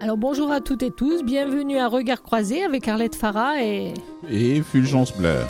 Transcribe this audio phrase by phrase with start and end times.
[0.00, 3.94] Alors bonjour à toutes et tous, bienvenue à Regard Croisé avec Arlette Farah et...
[4.28, 5.48] Et Fulgence Blair.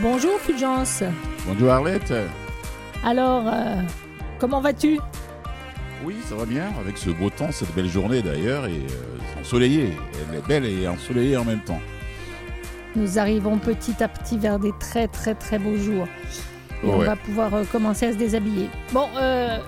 [0.00, 1.02] Bonjour Fulgence.
[1.46, 2.14] Bonjour Arlette.
[3.04, 3.76] Alors, euh,
[4.38, 4.98] comment vas-tu?
[6.02, 9.92] Oui, ça va bien, avec ce beau temps, cette belle journée d'ailleurs, et euh, ensoleillée.
[10.30, 11.80] Elle est belle et ensoleillée en même temps.
[12.96, 16.08] Nous arrivons petit à petit vers des très très très beaux jours.
[16.84, 18.68] Et on va pouvoir euh, commencer à se déshabiller.
[18.92, 19.58] Bon, euh,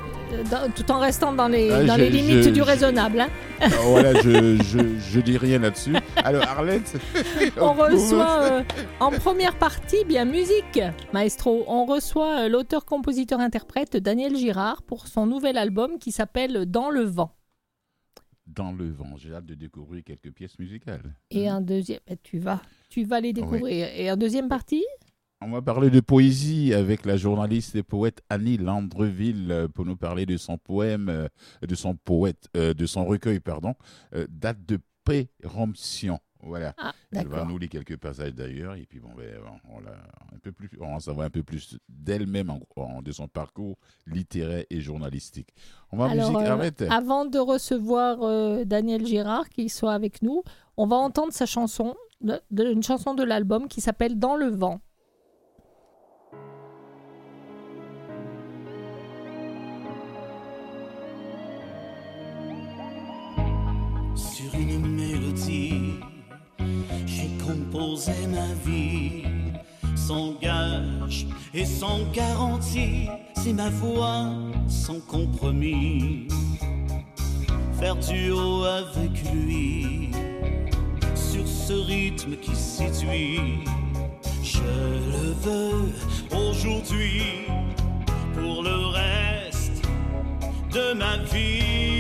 [0.51, 3.21] dans- tout en restant dans les, Ah, dans je- les limites je- du je- raisonnable.
[3.21, 3.29] hein.
[3.61, 4.57] Ah, voilà, je,
[5.11, 5.95] je, dis rien là-dessus.
[6.17, 6.97] Alors Arlette,
[7.61, 8.63] On reçoit euh,
[9.01, 10.81] en première partie, bien musique,
[11.13, 11.65] maestro.
[11.67, 16.91] On reçoit euh, l'auteur, compositeur, interprète Daniel Girard pour son nouvel album qui s'appelle Dans
[16.91, 17.33] le vent.
[18.47, 21.15] Dans le vent, j'ai hâte de découvrir quelques pièces musicales.
[21.31, 23.89] Et un deuxième, ben, tu vas, tu vas les découvrir.
[23.95, 24.85] Et en deuxième partie,
[25.41, 29.97] On va parler de poésie avec la journaliste et poète Annie Landreville euh, pour nous
[29.97, 31.29] parler de son poème, euh,
[31.67, 33.75] de son poète, euh, de son recueil, pardon,
[34.29, 36.19] date de péremption.
[36.41, 36.73] Voilà.
[36.79, 39.39] ah, Elle va nous lire quelques passages d'ailleurs, et puis bon, ben,
[39.73, 39.93] on, l'a
[40.35, 42.53] un peu plus, on en savoir un peu plus d'elle-même,
[43.03, 45.49] de son parcours littéraire et journalistique.
[45.93, 46.49] On va Alors, musique,
[46.83, 50.43] euh, avant de recevoir euh, Daniel Girard qui soit avec nous,
[50.77, 54.47] on va entendre sa chanson, de- de- une chanson de l'album qui s'appelle Dans le
[54.49, 54.81] vent.
[64.59, 66.01] Une mélodie,
[67.07, 69.23] j'ai composé ma vie.
[69.95, 74.33] Sans gage et sans garantie, c'est ma voix
[74.67, 76.29] sans compromis.
[77.79, 80.11] Faire duo avec lui
[81.15, 83.61] sur ce rythme qui séduit.
[84.43, 85.93] Je le veux
[86.35, 87.23] aujourd'hui
[88.35, 89.83] pour le reste
[90.73, 91.98] de ma vie.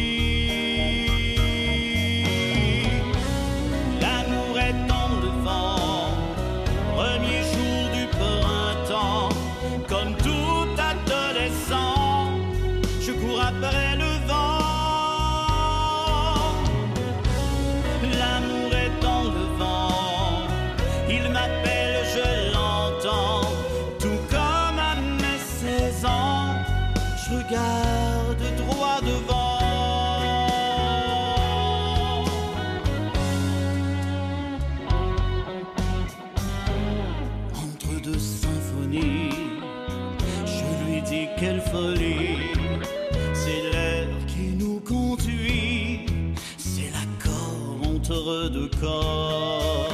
[48.50, 49.88] Deux corps.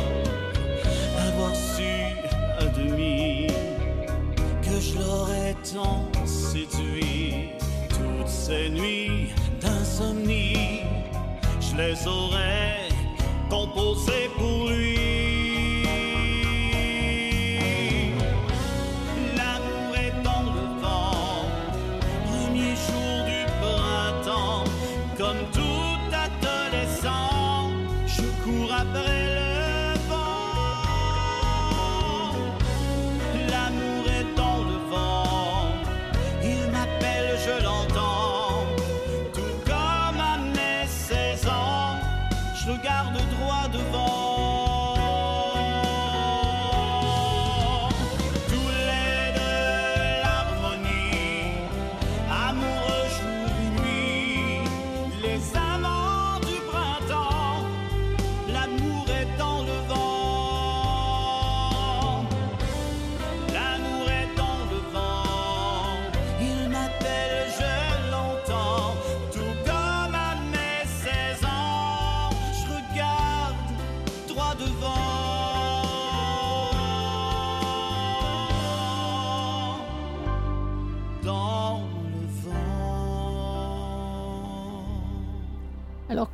[1.27, 1.95] Avoir su
[2.59, 3.47] à demi
[4.63, 7.51] que je l'aurais tant séduit,
[7.89, 9.29] toutes ces nuits
[9.61, 10.83] d'insomnie,
[11.61, 12.89] je les aurais
[13.51, 14.84] composées pour lui.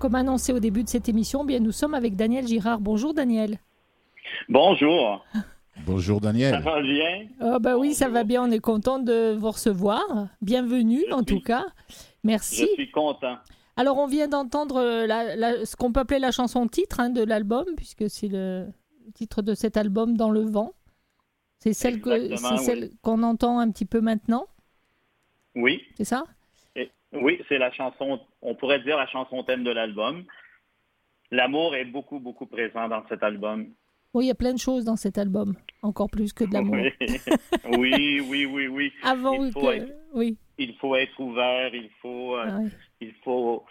[0.01, 2.81] Comme annoncé au début de cette émission, bien nous sommes avec Daniel Girard.
[2.81, 3.59] Bonjour Daniel.
[4.49, 5.25] Bonjour,
[5.87, 6.63] Bonjour ça Daniel.
[6.63, 7.27] va bien?
[7.43, 10.01] Oh, bah oui, ça va bien, on est content de vous recevoir.
[10.41, 11.65] Bienvenue Je en suis- tout cas.
[11.89, 11.95] Je
[12.25, 12.67] Merci.
[12.75, 13.37] suis content.
[13.77, 17.11] Alors, on vient d'entendre euh, la- la- ce qu'on peut appeler la chanson titre hein,
[17.11, 18.67] de l'album, puisque c'est le
[19.15, 20.73] titre de cet album Dans le vent.
[21.59, 24.47] C'est celle que- Exactement, c'est celle qu'on entend un petit peu maintenant,
[25.55, 26.25] Oui, c'est ça?
[27.13, 30.25] Oui, c'est la chanson, on pourrait dire la chanson thème de l'album.
[31.31, 33.67] L'amour est beaucoup, beaucoup présent dans cet album.
[34.15, 36.77] Oui, il y a plein de choses dans cet album, encore plus que de l'amour.
[37.79, 38.93] Oui, oui, oui, oui.
[39.05, 39.67] Avant Il faut que...
[39.75, 42.71] être- Oui, Il faut être ouvert, il faut, euh, ah oui.
[43.01, 43.65] il faut.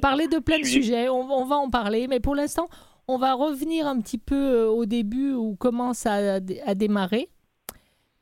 [0.00, 2.68] parler de plein de suis- sujets, on, on va en parler, mais pour l'instant,
[3.08, 7.28] on va revenir un petit peu euh, au début où commence à, à démarrer.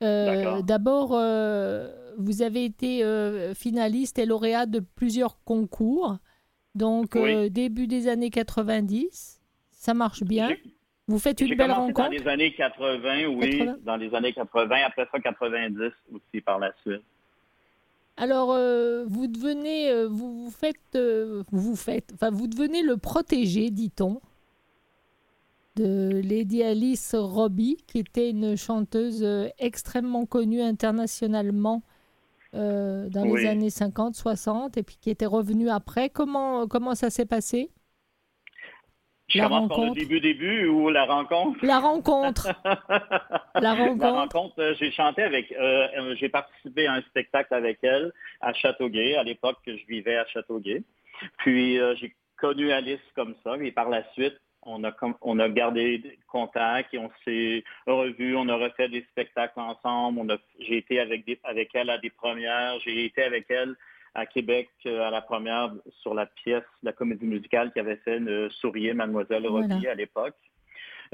[0.01, 0.61] Euh.
[0.61, 6.17] D'abord, euh, vous avez été euh, finaliste et lauréat de plusieurs concours.
[6.75, 7.21] Donc, Oui.
[7.33, 9.39] euh, début des années 90,
[9.71, 10.49] ça marche bien.
[11.07, 12.03] Vous faites une belle rencontre.
[12.03, 13.77] dans les années 80, oui, 80.
[13.83, 17.01] dans les années 80, après ça 90 aussi par la suite.
[18.15, 20.97] Alors, euh, vous devenez, vous, vous faites,
[21.51, 24.21] vous faites, enfin, vous devenez le protégé, dit-on,
[25.75, 29.25] de Lady Alice Robbie, qui était une chanteuse
[29.57, 31.81] extrêmement connue internationalement
[32.53, 36.09] euh, dans les années 50, 60, et puis qui était revenue après.
[36.09, 37.71] Comment, comment ça s'est passé?
[39.29, 39.99] Je La commence par le rencontre.
[39.99, 41.65] début, début ou la rencontre?
[41.65, 42.51] La rencontre,
[43.55, 44.03] la rencontre.
[44.03, 48.11] La rencontre, euh, j'ai chanté avec, euh, j'ai participé à un spectacle avec elle
[48.41, 50.83] à Châteauguay, à l'époque que je vivais à Châteauguay.
[51.37, 54.35] Puis euh, j'ai connu Alice comme ça, et par la suite,
[54.65, 58.89] on a, com- on a gardé des contacts et on s'est revus, on a refait
[58.89, 60.19] des spectacles ensemble.
[60.19, 63.75] On a, j'ai été avec, des- avec elle à des premières, j'ai été avec elle
[64.15, 65.71] à Québec euh, à la première
[66.01, 69.73] sur la pièce, la comédie musicale qui avait fait euh, Souriez, Mademoiselle Voilà.
[69.73, 70.35] Robbie à l'époque.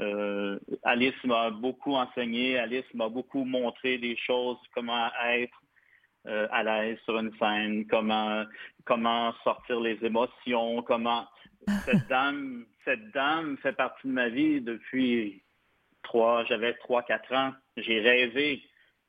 [0.00, 5.58] Euh, Alice m'a beaucoup enseigné, Alice m'a beaucoup montré des choses, comment être
[6.26, 8.44] euh, à l'aise sur une scène, comment,
[8.84, 11.26] comment sortir les émotions, comment
[11.84, 15.42] cette dame, cette dame fait partie de ma vie depuis
[16.02, 17.52] trois, j'avais trois, quatre ans.
[17.76, 18.62] J'ai rêvé,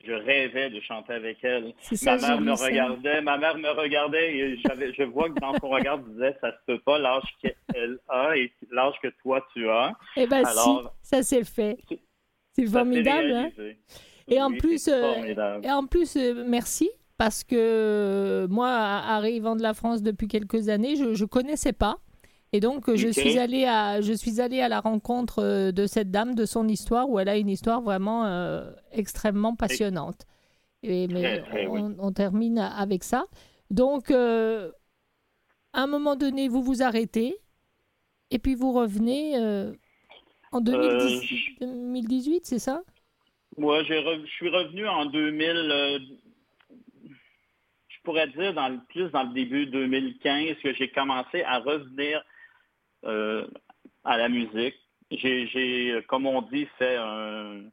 [0.04, 1.74] je rêvais de chanter avec elle.
[1.82, 2.66] Ça, Ma mère me ça.
[2.66, 6.52] regardait, ma mère me regardait et je vois que dans son regard elle disait ça
[6.52, 9.94] se peut pas l'âge qu'elle a et l'âge que toi tu as.
[10.18, 11.78] Eh bien, Alors, si, ça c'est fait.
[11.88, 12.00] c'est-
[12.54, 13.32] s'est formidable.
[13.32, 13.80] hein réalisé.
[14.28, 15.66] Et en plus, c'est euh, formidable.
[15.66, 20.68] Et en plus, euh, merci, parce que euh, moi, arrivant de la France depuis quelques
[20.70, 21.98] années, je ne connaissais pas.
[22.54, 25.86] Et donc, euh, je, suis allée à, je suis allée à la rencontre euh, de
[25.88, 30.26] cette dame, de son histoire, où elle a une histoire vraiment euh, extrêmement passionnante.
[30.84, 31.44] Et, mais
[32.00, 33.26] on, termine avec ça.
[33.70, 34.72] Donc, euh,
[35.74, 37.36] à un moment donné, vous vous arrêtez,
[38.32, 39.72] et puis vous revenez euh,
[40.52, 42.82] en 2010 2018, c'est ça?
[43.58, 46.00] Moi, je suis revenu en 2000, euh,
[47.88, 52.24] je pourrais dire dans le, plus dans le début 2015 que j'ai commencé à revenir
[53.06, 53.48] euh,
[54.04, 54.76] à la musique.
[55.12, 57.64] J'ai, euh, comme on dit, fait un,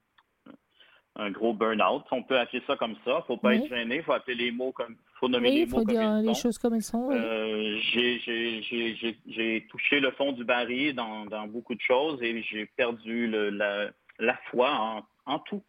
[1.16, 2.04] un gros burn-out.
[2.10, 3.22] On peut appeler ça comme ça.
[3.26, 3.56] Faut pas Oui.
[3.56, 4.02] être gêné.
[4.02, 6.26] Faut appeler les mots comme, faut nommer Oui, les il faut mots comme dire ils
[6.26, 6.42] les sont.
[6.42, 7.06] choses comme elles sont.
[7.08, 7.16] oui.
[7.16, 13.26] Euh, j'ai, touché le fond du baril dans, dans beaucoup de choses et j'ai perdu
[13.28, 15.62] le- la, la foi en, en tout.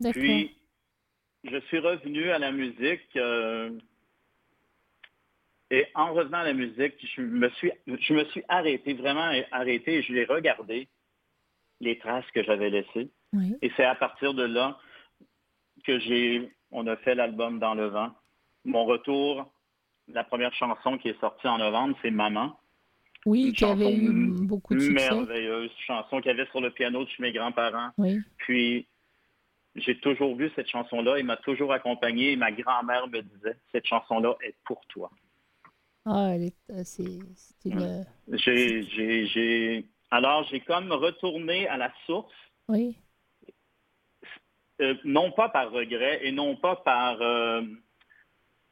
[0.00, 0.22] D'accord.
[0.22, 0.54] Puis,
[1.44, 3.70] je suis revenu à la musique euh,
[5.70, 9.96] et en revenant à la musique, je me suis, je me suis arrêté, vraiment arrêté
[9.96, 10.88] et je l'ai regardé,
[11.80, 13.10] les traces que j'avais laissées.
[13.34, 13.54] Oui.
[13.60, 14.78] Et c'est à partir de là
[15.84, 18.10] que j'ai, on a fait l'album Dans le vent.
[18.64, 19.52] Mon retour,
[20.08, 22.58] la première chanson qui est sortie en novembre, c'est Maman.
[23.26, 24.10] Oui, Une qui avait eu
[24.46, 25.10] beaucoup de succès.
[25.10, 27.90] Merveilleuse chanson qu'il y avait sur le piano de chez mes grands-parents.
[27.98, 28.18] Oui.
[28.38, 28.86] Puis,
[29.74, 31.18] j'ai toujours vu cette chanson-là.
[31.18, 32.32] Il m'a toujours accompagné.
[32.32, 35.10] Et ma grand-mère me disait, cette chanson-là est pour toi.
[36.04, 37.18] Ah, elle est, euh, c'est,
[37.64, 37.82] une.
[37.82, 39.84] euh, J'ai, j'ai, j'ai...
[40.10, 42.32] Alors, j'ai comme retourné à la source,
[42.68, 42.96] Oui.
[44.80, 47.20] euh, non pas par regret et non pas par...
[47.20, 47.62] euh,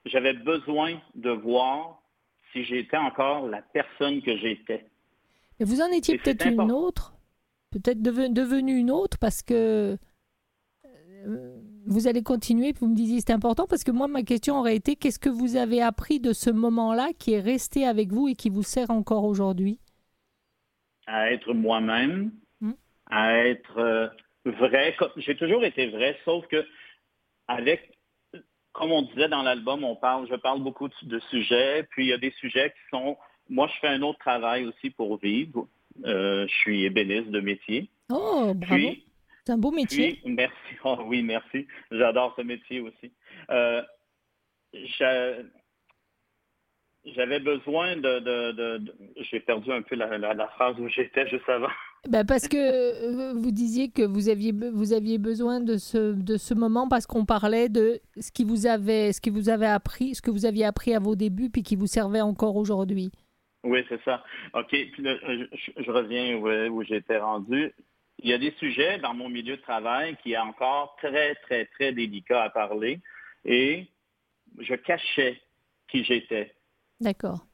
[0.06, 2.00] J'avais besoin de voir
[2.52, 4.86] si j'étais encore la personne que j'étais.
[5.60, 7.14] Et vous en étiez peut-être une autre,
[7.70, 9.98] peut-être deve- devenue une autre, parce que
[11.26, 12.72] euh, vous allez continuer.
[12.78, 15.56] Vous me disiez c'est important, parce que moi, ma question aurait été qu'est-ce que vous
[15.56, 19.24] avez appris de ce moment-là qui est resté avec vous et qui vous sert encore
[19.24, 19.78] aujourd'hui?
[21.06, 22.72] À être moi-même, Hmm.
[23.10, 24.08] à être euh,
[24.46, 24.96] vrai.
[25.18, 26.64] J'ai toujours été vrai, sauf que
[27.48, 27.92] avec,
[28.72, 32.08] comme on disait dans l'album, on parle, je parle beaucoup de, de sujets, puis il
[32.08, 33.16] y a des sujets qui sont.
[33.48, 35.68] Moi, je fais un autre travail aussi pour vivre.
[36.04, 37.88] Euh, je suis ébéniste de métier.
[38.10, 38.74] Oh, bravo.
[38.74, 39.05] Puis,
[39.46, 40.14] c'est un beau métier.
[40.22, 40.52] puis, merci.
[40.84, 41.66] Oh, oui, merci.
[41.90, 43.12] J'adore ce métier aussi.
[43.50, 43.82] Euh,
[44.98, 45.36] j'a-
[47.04, 48.94] j'avais besoin de, de- de- de-
[49.30, 51.68] J'ai perdu un peu la, la- la phrase où j'étais juste avant.
[52.08, 56.36] Ben, parce que euh, vous disiez que vous aviez, vous aviez besoin de ce, de
[56.36, 60.14] ce moment parce qu'on parlait de ce qui vous avait, ce qui vous avait appris,
[60.14, 63.10] ce que vous aviez appris à vos débuts puis qui vous servait encore aujourd'hui.
[63.64, 64.22] Oui, c'est ça.
[64.54, 64.68] OK.
[64.70, 67.72] Puis là, je, je reviens où, où j'étais rendu.
[68.20, 71.66] Il y a des sujets dans mon milieu de travail qui est encore très, très,
[71.66, 73.00] très délicat à parler.
[73.44, 73.86] Et
[74.58, 75.40] je cachais
[75.88, 76.54] qui j'étais.
[77.00, 77.44] D'accord.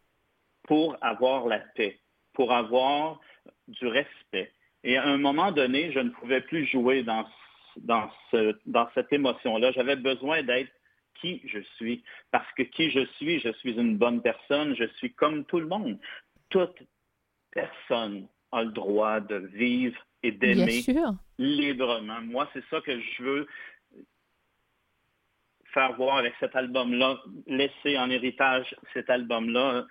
[0.65, 1.99] pour avoir la paix,
[2.33, 3.21] pour avoir
[3.67, 4.53] du respect.
[4.85, 7.27] Et à un moment donné, je ne pouvais plus jouer dans,
[7.77, 9.73] dans, ce, dans cette émotion-là.
[9.73, 10.71] J'avais besoin d'être
[11.21, 12.05] qui je suis.
[12.31, 15.67] Parce que qui je suis, je suis une bonne personne, je suis comme tout le
[15.67, 15.99] monde.
[16.49, 16.79] Toute
[17.51, 20.83] personne a le droit de vivre et d'aimer
[21.39, 22.21] librement.
[22.23, 23.47] Moi, c'est ça que je veux
[25.73, 29.87] faire voir avec cet album-là, laisser en héritage cet album-là.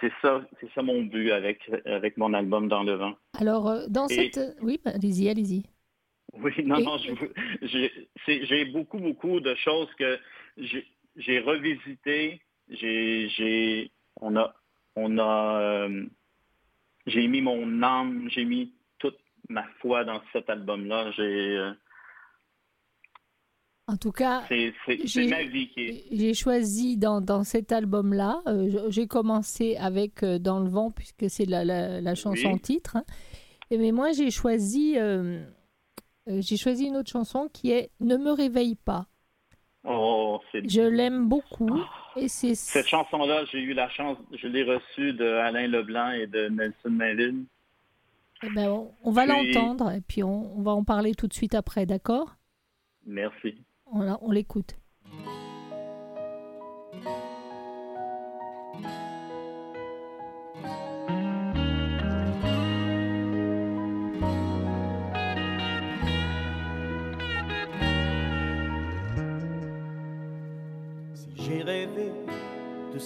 [0.00, 3.14] C'est ça, c'est ça mon but avec, avec mon album Dans le vent.
[3.38, 4.40] Alors, euh, dans cette...
[4.62, 5.64] Oui, bah, allez-y, allez-y.
[6.32, 6.96] Oui, non, non,
[7.62, 10.18] j'ai beaucoup, beaucoup de choses que
[10.56, 14.54] j'ai revisité, j'ai, on a,
[14.96, 16.06] on a, euh,
[17.06, 19.18] j'ai mis mon âme, j'ai mis toute
[19.48, 21.10] ma foi dans cet album-là.
[21.12, 21.72] J'ai, euh,
[23.86, 29.06] en tout cas, c'est ma vie qui J'ai choisi dans, dans cet album-là, euh, j'ai
[29.06, 32.96] commencé avec Dans le vent, puisque c'est la, la, chanson titre.
[32.96, 33.04] Hein.
[33.70, 34.96] mais moi, j'ai choisi,
[36.26, 39.06] j'ai choisi une autre chanson qui est Ne me réveille pas.
[39.84, 41.78] Oh, je l'aime beaucoup.
[42.16, 42.54] Et c'est...
[42.54, 46.90] Cette chanson-là, j'ai eu la chance, je l'ai reçue de Alain Leblanc et de Nelson
[46.90, 47.32] Mandela.
[48.42, 51.86] Eh ben, on, va l'entendre et puis on, va en parler tout de suite après,
[51.86, 52.34] d'accord?
[53.06, 53.62] Merci.
[53.86, 54.76] On, on l'écoute.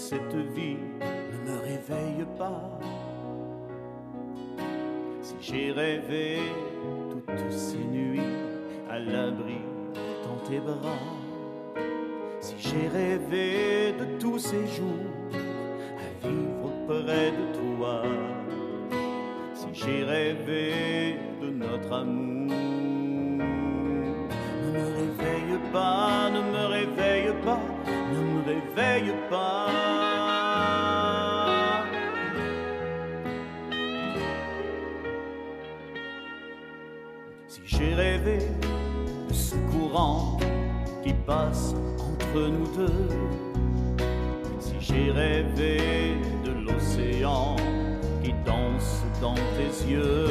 [0.09, 0.79] Cette vie
[1.33, 2.79] ne me réveille pas.
[5.21, 6.39] Si j'ai rêvé
[7.27, 8.33] toutes ces nuits
[8.89, 9.61] à l'abri
[10.25, 11.05] dans tes bras,
[12.41, 15.11] si j'ai rêvé de tous ces jours
[16.05, 18.03] à vivre près de toi,
[19.53, 22.51] si j'ai rêvé de notre amour,
[24.63, 27.61] ne me réveille pas, ne me réveille pas,
[28.11, 29.88] ne me réveille pas.
[41.03, 43.09] Qui passe entre nous deux.
[44.61, 47.57] Si j'ai rêvé de l'océan
[48.23, 50.29] qui danse dans tes yeux,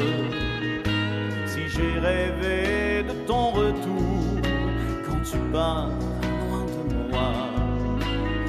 [1.46, 4.40] si j'ai rêvé de ton retour
[5.06, 5.90] quand tu pars
[6.48, 7.32] loin de moi,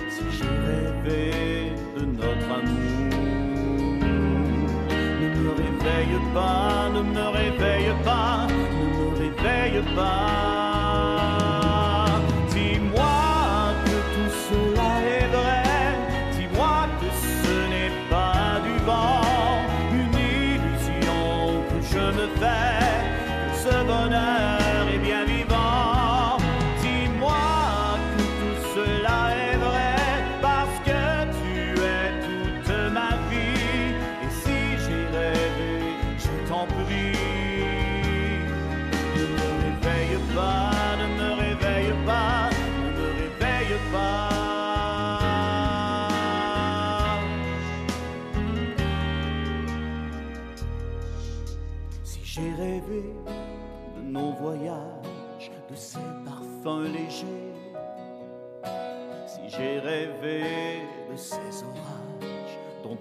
[0.09, 3.99] si j'ai rêvé de notre amour,
[5.21, 6.78] ne me réveille pas,
[9.99, 10.38] réveille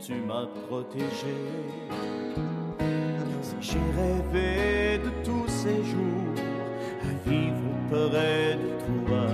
[0.09, 1.37] tu m'as protégé.
[3.43, 6.35] Si j'ai rêvé de tous ces jours
[7.03, 9.27] à vivre près de toi,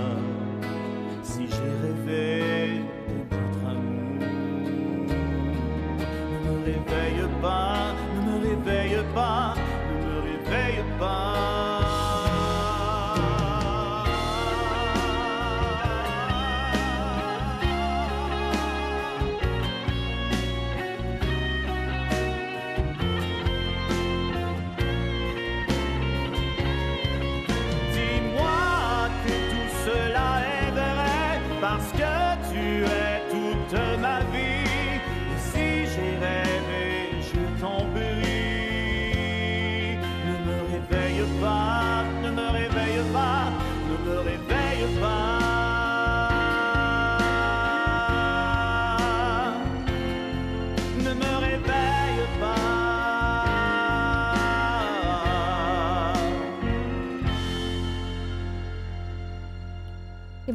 [1.23, 4.19] si j'ai rêvé de notre amour,
[6.31, 9.55] ne me réveille pas, ne me réveille pas,
[9.89, 11.34] ne me réveille pas.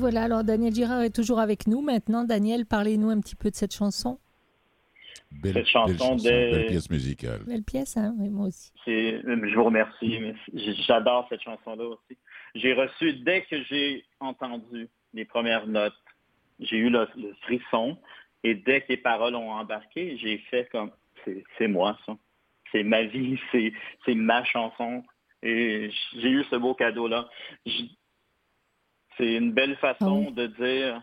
[0.00, 2.24] Voilà, alors Daniel Girard est toujours avec nous maintenant.
[2.24, 4.18] Daniel, parlez-nous un petit peu de cette chanson.
[5.30, 7.40] Belle, Cette chanson belle chanson, de- belle pièce musicale.
[7.46, 8.72] Belle pièce, hein, oui, moi aussi.
[8.86, 10.18] Je vous remercie.
[10.20, 10.34] mais
[10.86, 12.18] J'adore cette chanson-là aussi.
[12.56, 15.94] J'ai reçu, dès que j'ai entendu les premières notes,
[16.58, 17.96] j'ai eu le, le frisson.
[18.42, 20.90] Et dès que les paroles ont embarqué, j'ai fait comme,
[21.24, 22.16] c'est c'est moi ça.
[22.72, 23.72] C'est ma vie, c'est
[24.04, 25.04] c'est ma chanson.
[25.42, 27.28] Et j'ai eu ce beau cadeau-là.
[29.20, 30.32] C'est une belle façon oui.
[30.32, 31.02] de dire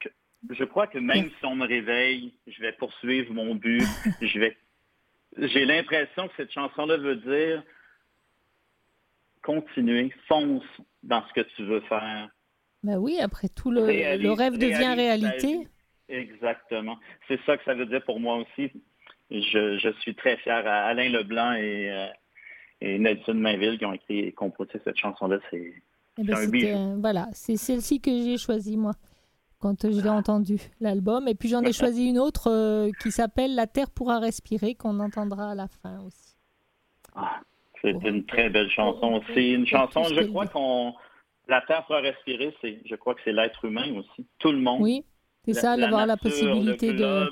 [0.00, 0.08] que
[0.50, 3.84] je crois que même si on me réveille, je vais poursuivre mon but.
[4.20, 4.56] je vais.
[5.38, 7.62] J'ai l'impression que cette chanson-là veut dire
[9.42, 10.64] continuer, fonce
[11.04, 12.28] dans ce que tu veux faire.
[12.82, 15.68] Ben oui, après tout, le, Réalise- le rêve devient réalité.
[16.08, 16.98] Exactement.
[17.28, 18.72] C'est ça que ça veut dire pour moi aussi.
[19.30, 22.08] Je, je suis très fier à Alain Leblanc et, euh,
[22.80, 25.38] et Nelson Mainville qui ont écrit et composé cette chanson-là.
[25.50, 25.72] C'est
[26.18, 26.66] ben, c'était, bijou.
[26.76, 28.92] euh, voilà, c'est celle-ci que j'ai choisie, moi,
[29.58, 31.28] quand euh, je l'ai entendu, l'album.
[31.28, 35.00] Et puis j'en ai choisi une autre euh, qui s'appelle La Terre pourra respirer, qu'on
[35.00, 36.34] entendra à la fin aussi.
[37.14, 37.40] ah,
[37.82, 39.20] c'est une très belle chanson.
[39.20, 40.94] pour- C'est une chanson, je crois qu'on...
[41.48, 44.24] La terre pour respirer, c'est, je crois que c'est l'être humain aussi.
[44.38, 44.82] Tout le monde.
[44.82, 45.02] Oui,
[45.44, 47.28] c'est ça, d'avoir la possibilité de...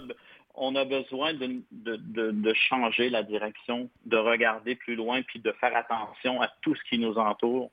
[0.60, 5.38] On a besoin de, de, de- de changer la direction, de regarder plus loin, puis
[5.38, 7.70] de faire attention à tout ce qui nous entoure,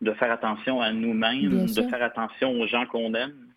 [0.00, 3.54] de faire attention à nous-mêmes, de faire attention aux gens qu'on aime.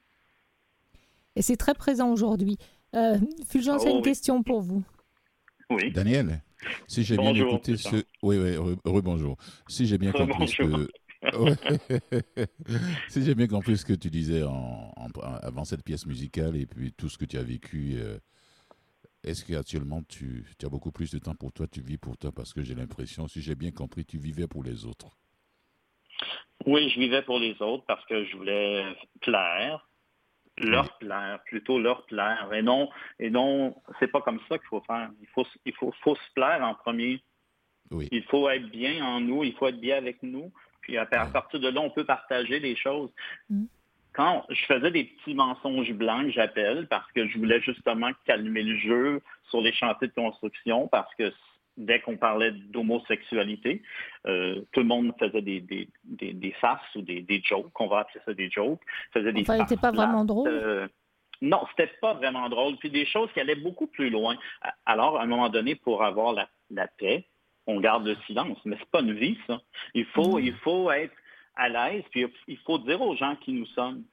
[1.36, 2.58] Et c'est très présent aujourd'hui.
[2.96, 3.18] Euh,
[3.48, 4.04] Fulgence a Oh une oui.
[4.04, 4.84] question pour vous.
[5.70, 5.92] Oui.
[5.92, 6.42] Daniel,
[6.88, 7.98] si j'ai bien écouté ce...
[8.24, 9.38] Oui, oui, re- rebonjour.
[9.68, 10.88] Si j'ai bien compris ce que...
[11.38, 12.48] Ouais.
[13.08, 15.10] si j'ai bien compris ce que tu disais en, en-
[15.42, 18.18] avant cette pièce musicale et puis tout ce que tu as vécu, euh,
[19.24, 22.32] est-ce qu'actuellement tu, tu as beaucoup plus de temps pour toi, tu vis pour toi
[22.32, 25.18] Parce que j'ai l'impression, si j'ai bien compris, tu vivais pour les autres?
[26.66, 28.84] Oui, je vivais pour les autres parce que je voulais
[29.22, 29.88] plaire,
[30.58, 32.50] leur plaire, plutôt leur plaire.
[32.54, 35.10] Et non, et non, c'est pas comme ça qu'il faut faire.
[35.22, 37.22] Il faut, il faut, faut se plaire en premier.
[37.92, 38.08] Oui.
[38.12, 40.52] Il faut être bien en nous, il faut être bien avec nous.
[40.82, 43.12] Puis à, partir de là, on peut partager les choses.
[43.50, 43.66] Mm.
[44.14, 48.78] Quand je faisais des petits mensonges blancs, j'appelle, parce que je voulais justement calmer le
[48.78, 51.32] jeu sur les chantiers de construction, parce que
[51.78, 53.82] dès qu'on parlait d'homosexualité,
[54.26, 57.88] euh, tout le monde faisait des, des, des, des farces ou des, des jokes, on
[57.88, 58.82] va appeler ça des jokes.
[59.14, 60.50] faisait des Enfin, farces pas vraiment drôle?
[60.50, 60.88] euh,
[61.42, 62.78] non, c'était pas vraiment drôle.
[62.78, 64.36] Puis des choses qui allaient beaucoup plus loin.
[64.88, 67.26] Alors, à un moment donné, pour avoir la, la paix,
[67.68, 68.58] on garde le silence.
[68.66, 69.62] Mais c'est pas une vie, ça.
[69.94, 70.46] Il faut, Mhm.
[70.46, 71.14] il faut être
[71.56, 74.04] à l'aise, puis il faut dire aux gens qui nous sommes.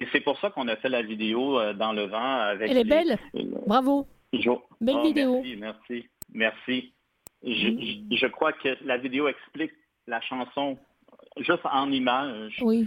[0.00, 2.70] Et c'est pour ça qu'on a fait la vidéo euh, dans le vent avec.
[2.70, 3.18] Elle est les- belle,
[3.66, 4.06] bravo.
[4.32, 5.34] Jo- Belle Ah, vidéo.
[5.42, 6.92] Merci, merci, merci.
[7.44, 9.72] Je, je- je crois que la vidéo explique
[10.06, 10.78] la chanson
[11.38, 12.58] juste en image.
[12.62, 12.86] Oui,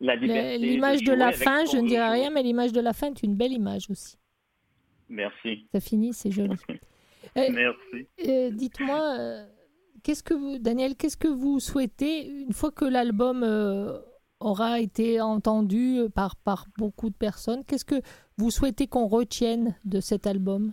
[0.00, 2.92] La Le- liberté l'image de la fin, je ne dirai rien, mais l'image de la
[2.92, 4.16] fin est une belle image aussi.
[5.08, 6.54] Merci, Ça finit, c'est joli.
[7.36, 8.08] Euh, merci.
[8.26, 9.46] Euh, Dites-moi, euh,
[10.02, 13.44] qu'est-ce que vous, Daniel, qu'est-ce que vous souhaitez une fois que l'album
[14.40, 18.00] aura été entendu par, par beaucoup de personnes Qu'est-ce que
[18.36, 20.72] vous souhaitez qu'on retienne de cet album?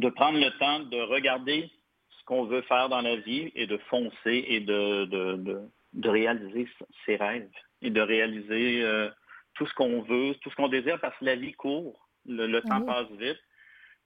[0.00, 1.70] De prendre le temps de regarder
[2.16, 5.60] ce qu'on veut faire dans la vie et de foncer et de, de, de,
[5.92, 6.68] de réaliser
[7.04, 7.50] ses rêves
[7.82, 9.10] et de réaliser euh,
[9.54, 12.60] tout ce qu'on veut, tout ce qu'on désire parce que la vie court, le, le
[12.62, 13.40] temps passe vite.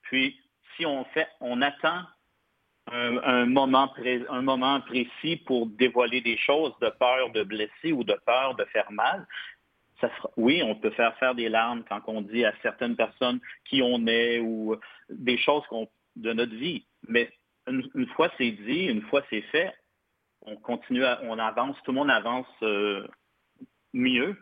[0.03, 0.27] Puis
[0.77, 2.01] si on fait, on attend
[2.91, 7.93] un, un moment pré- un moment précis pour dévoiler des choses de peur de blesser
[7.93, 9.27] ou de peur de faire mal,
[10.09, 13.41] ça sera- oui, on peut faire faire des larmes quand on dit à certaines personnes
[13.65, 14.77] qui on est ou
[15.09, 15.63] des choses
[16.17, 16.85] de notre vie.
[17.09, 17.31] Mais
[17.67, 19.73] une, une fois c'est dit, une fois c'est fait,
[20.43, 23.07] on continue, à- on avance, tout le monde avance euh,
[23.95, 24.37] mieux.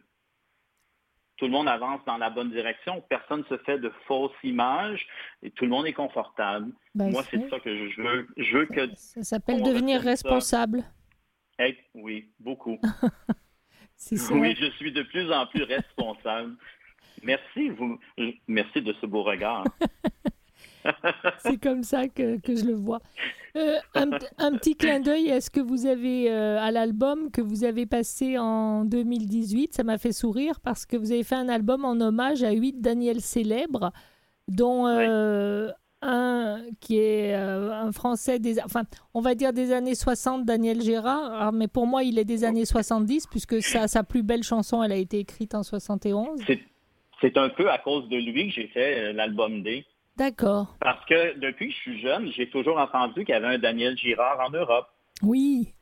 [1.37, 3.01] Tout le monde avance dans la bonne direction.
[3.09, 5.05] Personne ne se fait de fausses images
[5.42, 6.72] et tout le monde est confortable.
[6.94, 8.29] Ben, Moi, c'est ça que je veux.
[8.37, 10.11] Je veux que Ça s'appelle devenir ça.
[10.11, 10.85] responsable.
[11.59, 12.79] être, oui, beaucoup.
[14.03, 14.35] C'est ça.
[14.35, 16.55] Oui, je suis de plus en plus responsable.
[17.23, 18.01] Merci, vous.
[18.49, 19.65] Merci de ce beau regard.
[21.38, 23.01] C'est comme ça que, que je le vois.
[23.57, 27.41] Euh, un, un petit clin d'œil à ce que vous avez euh, à l'album que
[27.41, 29.75] vous avez passé en 2018.
[29.75, 32.81] Ça m'a fait sourire parce que vous avez fait un album en hommage à huit
[32.81, 33.93] Daniel célèbres,
[34.49, 35.71] dont euh,
[36.03, 38.83] un qui est euh, un Français des, enfin,
[39.15, 41.53] on va dire des années 60, Daniel Gérard.
[41.53, 44.93] Mais pour moi, il est des années 70 puisque sa, sa plus belle chanson, elle
[44.93, 46.41] a été écrite en 71.
[46.47, 46.61] C'est
[47.21, 49.87] c'est un peu à cause de lui que j'ai fait euh, l'album D.
[50.17, 50.75] D'accord.
[50.81, 53.97] Parce que depuis que je suis jeune, j'ai toujours entendu qu'il y avait un Daniel
[53.97, 54.88] Girard en Europe.
[55.23, 55.73] Oui.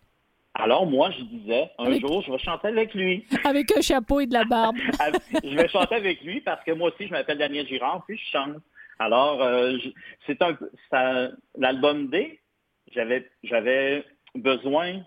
[0.55, 3.25] Alors moi, je disais, un Avec- jour, je vais chanter avec lui.
[3.45, 4.77] Avec un chapeau et de la barbe.
[5.43, 8.31] je vais chanter avec lui parce que moi aussi, je m'appelle Daniel Girard, puis je
[8.31, 8.57] chante.
[9.01, 9.79] Alors, euh,
[10.27, 12.39] c'est un l'album D,
[12.93, 15.01] j'avais j'avais besoin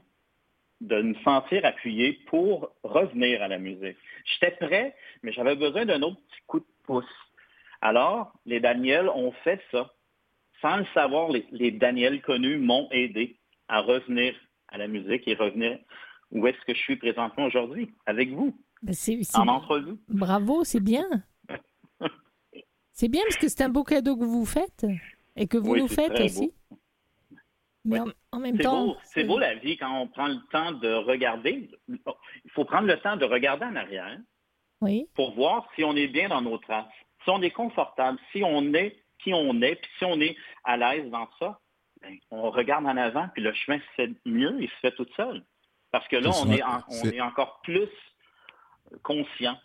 [0.81, 3.95] de me sentir appuyé pour revenir à la musique.
[4.25, 7.05] J'étais prêt, mais j'avais besoin d'un autre petit coup de pouce.
[7.81, 9.93] Alors, les Daniels ont fait ça.
[10.59, 14.33] Sans le savoir, les, les Daniels connus m'ont aidé à revenir
[14.69, 15.77] à la musique et revenir
[16.31, 18.95] où est-ce que je suis présentement aujourd'hui, avec vous, Ben,
[19.35, 19.97] en entrevue.
[20.09, 21.05] Bravo, c'est bien.
[22.93, 24.85] C'est bien parce que c'est un beau cadeau que vous faites
[25.35, 26.53] et que vous Oui, nous faites aussi.
[27.85, 30.39] Mais en, en même C'est temps, beau, c'est beau la vie quand on prend le
[30.51, 31.69] temps de regarder.
[31.89, 34.17] Il faut prendre le temps de regarder en arrière
[34.79, 36.85] Oui, pour voir si on est bien dans nos traces,
[37.23, 40.75] si on est confortable, si on est qui on est, puis si on est à
[40.77, 41.59] l'aise dans ça,
[42.01, 45.07] ben, on regarde en avant, puis le chemin se fait mieux, il se fait tout
[45.15, 45.43] seul.
[45.91, 47.87] Parce que là, on est, en- on est encore plus
[49.01, 49.57] conscient.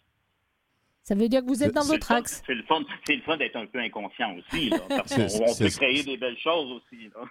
[1.09, 2.43] Ça veut dire que vous êtes dans C'est- votre C'est le fun- axe.
[2.47, 5.55] C'est le fun, c'est le fun d'être un peu inconscient aussi, là, parce qu'on on
[5.57, 7.05] peut créer des belles choses aussi.
[7.15, 7.23] là.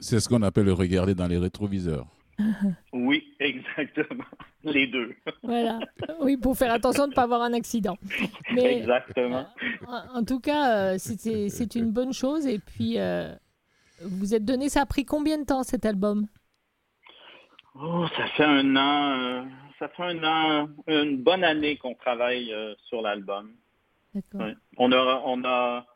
[0.00, 2.06] C'est ce qu'on appelle le regarder dans les rétroviseurs.
[2.92, 4.24] Oui, exactement.
[4.62, 5.14] Les deux.
[5.42, 5.80] Voilà.
[6.20, 7.96] Oui, pour faire attention de ne pas avoir un accident.
[8.54, 9.46] Mais Exactement.
[9.88, 12.46] en, en tout cas, euh, c'est une bonne chose.
[12.46, 13.34] Et puis, euh,
[14.02, 16.26] vous êtes donné, ça a pris combien de temps cet album?
[17.80, 19.42] Oh, ça fait un an, euh,
[19.78, 23.52] ça fait un an, une bonne année qu'on travaille euh, sur l'album.
[24.34, 24.54] Ouais.
[24.78, 25.86] On a, on a,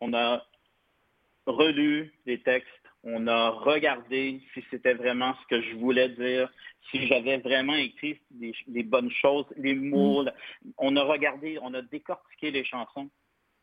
[0.00, 0.42] on a
[1.46, 2.68] relu les textes,
[3.04, 6.50] on a regardé si c'était vraiment ce que je voulais dire,
[6.90, 10.24] si j'avais vraiment écrit des, des bonnes choses, les mots.
[10.78, 13.10] On a regardé, on a décortiqué les chansons.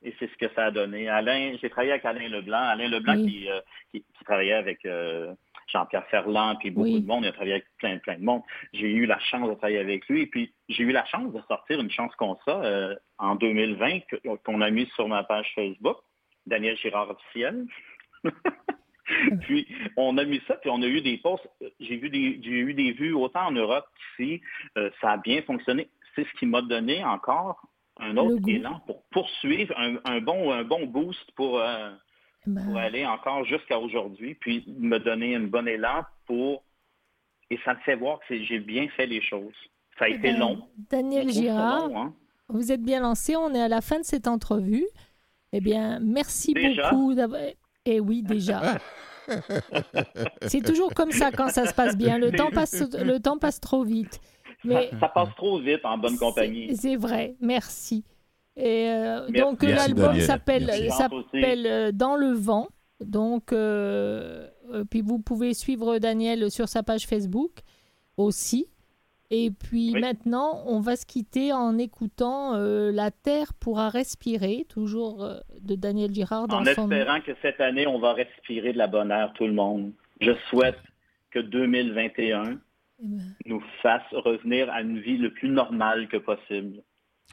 [0.03, 1.09] Et c'est ce que ça a donné.
[1.09, 2.61] Alain, j'ai travaillé avec Alain Leblanc.
[2.61, 3.31] Alain Leblanc Oui.
[3.31, 4.85] qui, euh, qui, qui travaillait avec
[5.67, 7.01] Jean-Pierre Ferland, puis beaucoup Oui.
[7.01, 7.23] de monde.
[7.23, 8.41] Il a travaillé avec plein, plein de monde.
[8.73, 10.21] J'ai eu la chance de travailler avec lui.
[10.21, 13.99] Et puis, j'ai eu la chance de sortir une chance comme ça euh, en 2020
[14.07, 15.97] que- qu'on a mis sur ma page Facebook,
[16.45, 17.65] Daniel Girard officiel.
[19.41, 21.47] puis, on a mis ça, puis on a eu des posts.
[21.79, 23.85] J'ai vu des, j'ai eu des vues autant en Europe
[24.17, 24.41] qu'ici.
[24.77, 25.89] Euh, ça a bien fonctionné.
[26.15, 27.61] C'est ce qui m'a donné encore
[27.99, 31.91] un autre élan pour poursuivre un, un bon, un bon boost pour, euh,
[32.47, 36.63] Ben, pour aller encore jusqu'à aujourd'hui, puis me donner un bon élan pour...
[37.49, 39.53] Et ça me fait voir que j'ai bien fait les choses.
[39.99, 40.67] Ça a été ben, long.
[40.89, 42.13] Daniel Girard, long, hein.
[42.49, 43.35] vous êtes bien lancé.
[43.35, 44.85] On est à la fin de cette entrevue.
[45.53, 46.91] Eh bien, merci Déjà?
[46.91, 47.41] beaucoup d'avoir.
[47.85, 48.77] Eh oui, déjà.
[50.41, 52.17] C'est toujours comme ça quand ça se passe bien.
[52.17, 54.19] Le temps passe, le temps passe trop vite.
[54.63, 56.75] Mais Ça, ça passe trop vite en bonne compagnie.
[56.75, 57.35] C'est vrai.
[57.39, 58.03] Merci.
[58.57, 60.69] Et euh, donc l'album s'appelle
[61.67, 62.67] euh, Dans le vent.
[62.99, 64.47] Donc euh,
[64.89, 67.51] puis vous pouvez suivre Daniel sur sa page Facebook
[68.17, 68.67] aussi.
[69.29, 69.99] Et puis Oui.
[70.01, 75.27] maintenant, on va se quitter en écoutant euh, La Terre pourra respirer, toujours
[75.61, 78.87] de Daniel Girard dans En son espérant que cette année, on va respirer de la
[78.87, 79.91] bonne air, tout le monde.
[80.21, 80.79] Je souhaite
[81.31, 86.81] que 2021 Eh ben, nous fasse revenir à une vie le plus normale que possible.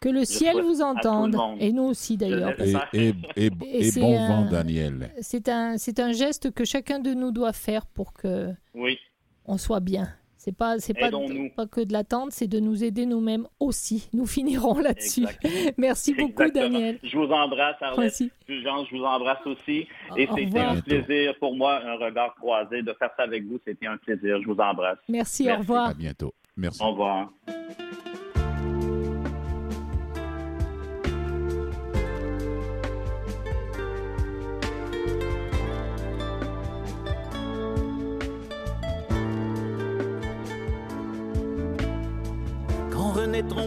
[0.00, 2.54] Que le ciel vous entende et nous aussi d'ailleurs.
[2.60, 5.10] Et, et, et, Et et c'est bon un- vent, Daniel.
[5.20, 8.98] C'est un c'est un geste que chacun de nous doit faire pour que Oui,
[9.46, 10.08] on soit bien.
[10.36, 14.10] C'est pas c'est pas, que de l'attente, c'est de nous aider nous-mêmes aussi.
[14.12, 15.24] Nous finirons là-dessus.
[15.78, 16.64] Merci beaucoup Exactement.
[16.70, 16.98] Daniel.
[17.02, 17.98] Je vous embrasse, Arlette.
[18.00, 18.30] Merci.
[18.46, 19.86] Jean, je vous embrasse aussi.
[20.10, 23.46] Au- Et au c'était un plaisir pour moi, un regard croisé, de faire ça avec
[23.46, 23.58] vous.
[23.66, 24.38] C'était un plaisir.
[24.42, 24.98] Je vous embrasse.
[25.08, 25.60] Merci, au Merci.
[25.62, 25.88] revoir.
[25.88, 26.34] À bientôt.
[26.58, 26.82] Merci.
[26.82, 27.32] Au revoir.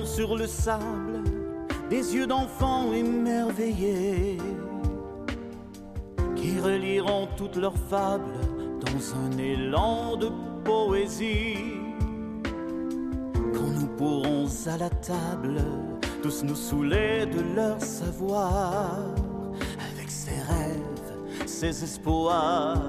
[0.06, 1.24] Sur le sable
[1.90, 4.38] des yeux d'enfants émerveillés
[6.38, 8.40] qui reliront toutes leurs fables
[8.80, 10.30] dans un élan de
[10.64, 11.58] poésie.
[13.54, 15.62] Quand nous pourrons à la table
[16.24, 19.00] tous nous saouler de leur savoir
[19.92, 22.82] avec ses rêves, ses espoirs,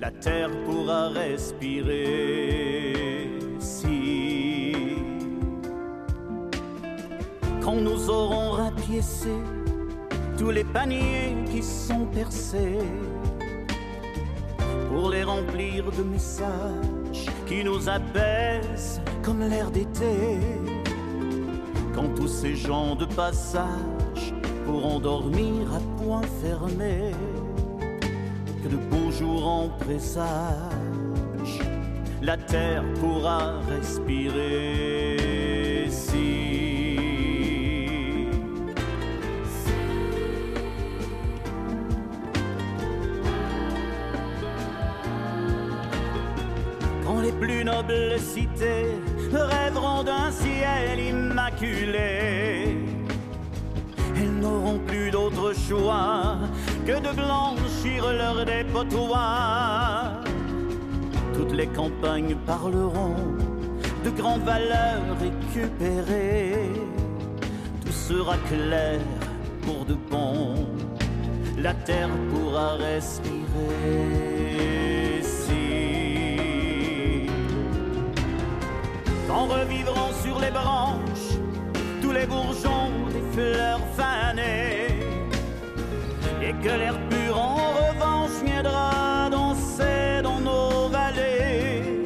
[0.00, 2.54] la terre pourra respirer
[7.64, 9.30] quand nous aurons rapiécé
[10.36, 12.78] tous les paniers qui sont percés
[14.90, 20.38] pour les remplir de messages qui nous apaisent comme l'air d'été.
[21.94, 24.34] Quand tous ces gens de passage
[24.66, 27.12] pourront dormir à point fermé,
[28.62, 31.60] que de beaux jours en présage,
[32.20, 35.16] la terre pourra respirer.
[35.88, 36.73] Si.
[47.40, 48.96] Plus nobles cités
[49.32, 52.76] rêveront d'un ciel immaculé,
[54.16, 56.38] elles n'auront plus d'autre choix
[56.86, 60.20] que de blanchir leur dépotoir.
[61.34, 63.16] Toutes les campagnes parleront
[64.04, 66.70] de grandes valeurs récupérées.
[67.84, 69.00] Tout sera clair
[69.62, 70.54] pour de bon.
[71.58, 74.43] La terre pourra respirer.
[79.34, 81.32] Quand revivront sur les branches
[82.00, 84.86] tous les bourgeons des fleurs fanées
[86.40, 92.04] et que l'air pur en revanche viendra danser dans nos vallées.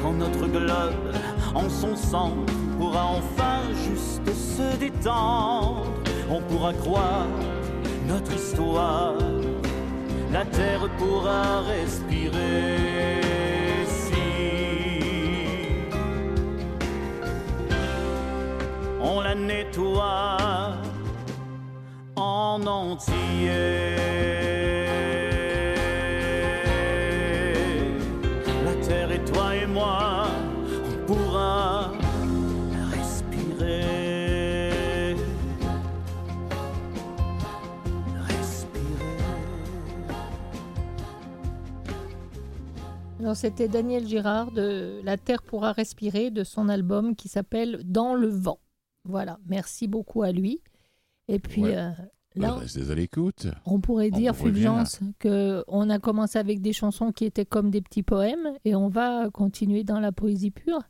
[0.00, 1.12] Quand notre globe
[1.56, 5.86] en son centre pourra enfin juste se détendre,
[6.30, 7.26] on pourra croire
[8.06, 9.14] notre histoire,
[10.32, 13.33] la terre pourra respirer.
[19.04, 20.72] On la nettoie
[22.16, 23.14] en entier.
[28.64, 30.26] La terre et toi et moi,
[30.86, 31.92] on pourra
[32.92, 33.94] respirer.
[38.26, 39.14] Respirer.
[43.34, 48.28] C'était Daniel Girard de La Terre pourra respirer de son album qui s'appelle Dans le
[48.28, 48.58] vent.
[49.04, 50.60] Voilà, merci beaucoup à lui.
[51.28, 51.76] Et puis Ouais.
[51.76, 51.90] euh,
[52.36, 53.46] là, Restez à l'écoute.
[53.66, 54.34] on pourrait on dire.
[54.36, 58.88] Fulgence, qu'on a commencé avec des chansons qui étaient comme des petits poèmes et on
[58.88, 60.80] va continuer dans la poésie pure.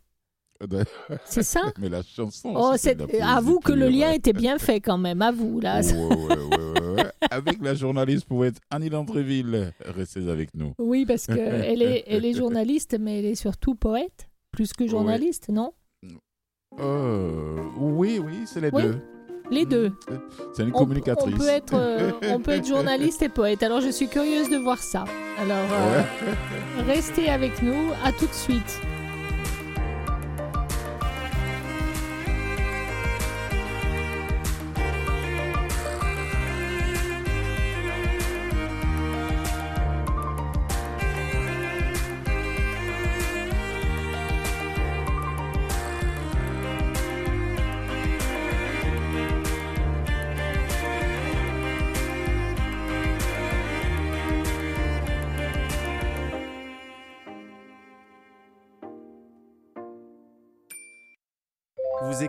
[1.24, 1.60] C'est ça?
[1.78, 2.52] Mais la chanson.
[2.56, 5.80] Oh, c'est- de la avoue que le lien était bien fait quand même, avoue là.
[5.80, 7.04] Ouais, ouais.
[7.30, 9.72] Avec la journaliste poète Annie Landreville.
[9.84, 10.72] Restez avec nous.
[10.78, 11.36] Oui, parce qu'elle
[11.82, 15.72] est, elle est journaliste, mais elle est surtout poète, plus que journaliste, non?
[16.80, 18.82] Euh, oui, oui, c'est les Oui.
[18.82, 18.98] deux.
[19.50, 19.92] Les deux.
[20.54, 21.34] C'est une On- communicatrice.
[21.34, 23.62] On, peut être, euh, on peut être journaliste et poète.
[23.62, 25.04] Alors je suis curieuse de voir ça.
[25.38, 26.02] Alors euh,
[26.86, 27.90] restez avec nous.
[28.04, 28.80] À tout de suite.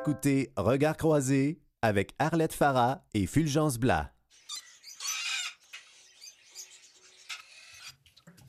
[0.06, 4.12] Écoutez Regard croisé avec Arlette Farah et Fulgence Blas.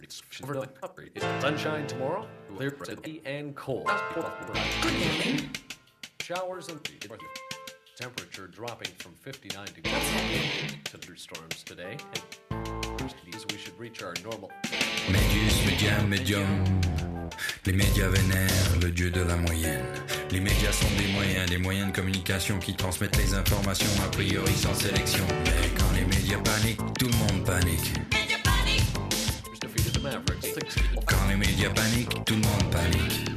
[0.03, 0.21] It's
[1.40, 3.88] sunshine tomorrow, clear today and cold.
[6.21, 6.79] Showers and
[7.97, 9.95] temperature dropping from 59 degrees
[10.85, 11.97] to thunderstorms today.
[12.51, 14.51] And these we should reach our normal.
[15.09, 16.64] Médius, média, médium.
[17.64, 20.15] Les médias vénèrent le dieu de la moyenne.
[20.37, 24.53] Les médias sont des moyens, des moyens de communication qui transmettent les informations a priori
[24.53, 25.25] sans sélection.
[25.46, 27.94] Mais quand les médias paniquent, tout le monde panique.
[29.46, 33.31] Who's defeated the Mavericks 60 Quand les médias paniquent, tout le monde panique.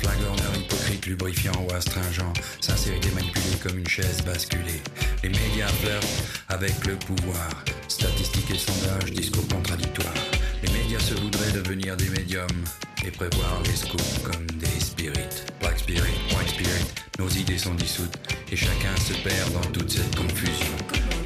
[0.00, 2.32] Flagorneur hypocrite, lubrifiant ou astringent.
[2.60, 4.80] Sincérité manipulée comme une chaise basculée.
[5.24, 7.48] Les médias flirtent avec le pouvoir.
[7.88, 10.14] Statistiques et sondages, discours contradictoires.
[10.62, 12.64] Les médias se voudraient devenir des médiums
[13.04, 15.52] et prévoir les scoops comme des spirites.
[15.60, 16.86] Black spirit, white spirit,
[17.18, 18.16] nos idées sont dissoutes
[18.50, 20.76] et chacun se perd dans toute cette confusion.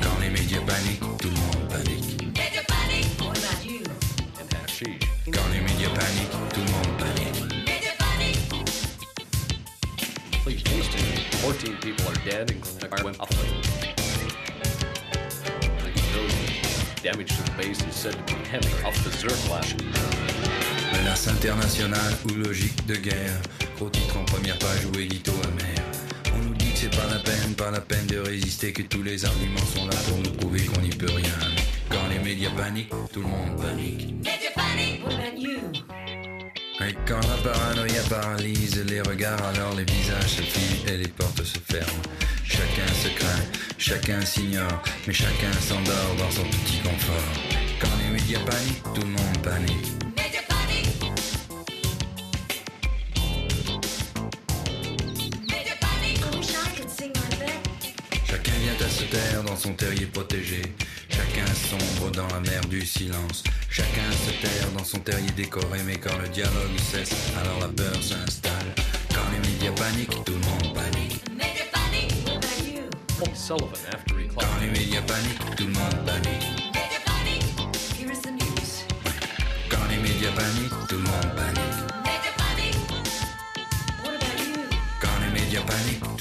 [0.01, 2.19] Quand les médias paniquent, tout le monde panique.
[5.33, 7.39] Quand les médias paniquent, tout le monde panique.
[10.45, 10.99] Please, Houston,
[11.43, 13.15] 14 people are dead, including.
[17.03, 20.32] Damage to the base is said to be hemming off the Zerflash.
[21.03, 23.41] Menace internationale ou logique de guerre.
[23.77, 25.83] Gros titre en première page ou édito amer.
[26.33, 29.03] On nous dit que c'est pas la peine, pas la peine de résister, que tous
[29.03, 31.35] les arguments sont là pour nous prouver qu'on n'y peut rien.
[31.91, 34.15] Quand les médias paniquent, tout le monde panique.
[36.81, 41.43] Et quand la paranoïa paralyse les regards, alors les visages se figent et les portes
[41.43, 42.03] se ferment.
[42.45, 43.45] Chacun se craint,
[43.77, 47.33] chacun s'ignore, mais chacun s'endort dans son petit confort.
[47.81, 49.92] Quand les médias paniquent, tout le monde panique.
[59.63, 60.63] Son terrier protégé.
[61.09, 63.45] Chacun sombre dans la mer du silence.
[63.71, 65.79] Chacun se terre dans son terrier décoré.
[65.87, 68.75] Mais quand le dialogue cesse, alors la peur s'installe.
[69.11, 71.21] Quand les médias paniquent, tout le monde panique.
[73.35, 76.73] Sullivan after he Quand les médias paniquent, tout le monde panique.
[79.71, 81.83] Quand les médias paniquent, tout le monde panique.
[85.01, 86.12] Quand les médias paniquent,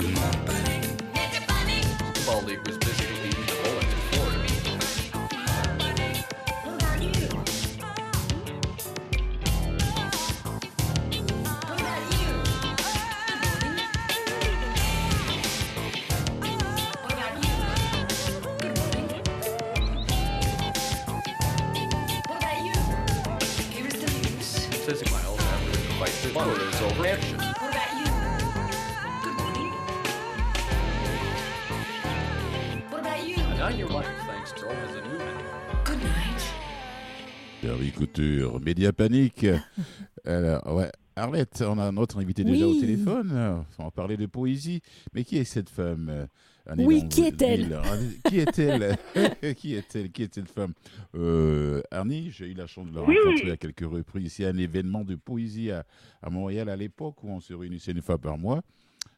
[38.51, 39.45] Couture, Média Panique.
[40.25, 40.91] Alors, ouais.
[41.15, 43.63] Arlette, on a notre invité déjà au téléphone.
[43.77, 44.81] On va parler de poésie.
[45.13, 46.25] Mais qui est cette femme euh,
[46.65, 47.79] Annie Oui, qui est-elle
[48.25, 48.97] Qui est-elle
[49.55, 50.73] Qui est-elle Qui est cette femme
[51.15, 53.15] euh, Arnie, j'ai eu la chance de la Oui.
[53.25, 54.33] rencontrer à quelques reprises.
[54.33, 55.83] C'est un événement de poésie à,
[56.21, 58.61] à Montréal à l'époque où on se réunissait une fois par mois.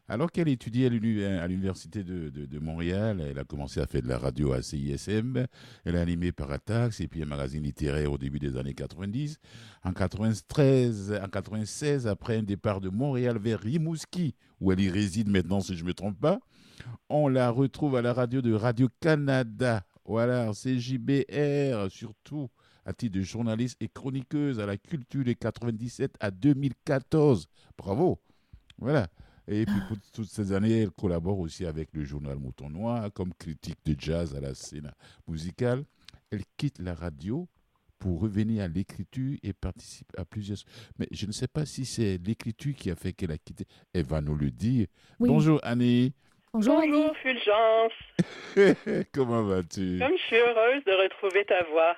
[0.10, 4.10] Alors qu'elle étudiait à l'uni- à l'université de Montréal, elle a commencé à faire de
[4.10, 5.46] la radio à CISM.
[5.86, 9.38] Elle a animé Paratax et puis un magazine littéraire au début des années 90.
[9.84, 15.30] En 93, en 96, après un départ de Montréal vers Rimouski, où elle y réside
[15.30, 16.40] maintenant, si je ne me trompe pas,
[17.10, 19.86] on la retrouve à la radio de Radio-Canada.
[20.06, 22.50] Voilà, CJBR, surtout
[22.86, 27.48] à titre de journaliste et chroniqueuse à la culture de 97 à 2014.
[27.78, 28.20] Bravo.
[28.78, 29.08] Voilà.
[29.48, 33.34] Et puis pour toutes ces années, elle collabore aussi avec le journal Mouton Noir comme
[33.34, 34.92] critique de jazz à la scène
[35.28, 35.84] musicale.
[36.32, 37.48] Elle quitte la radio
[38.00, 40.58] pour revenir à l'écriture et participe à plusieurs...
[40.98, 43.66] Mais je ne sais pas si c'est l'écriture qui a fait qu'elle a quitté.
[43.94, 44.88] Elle va nous le dire.
[45.20, 45.30] Oui.
[45.30, 46.14] Bonjour Annie.
[46.54, 46.92] Bonjour Annie.
[46.92, 50.00] Bonjour Fulgence, Comment vas-tu?
[50.00, 51.96] Comme je suis heureuse de retrouver ta voix.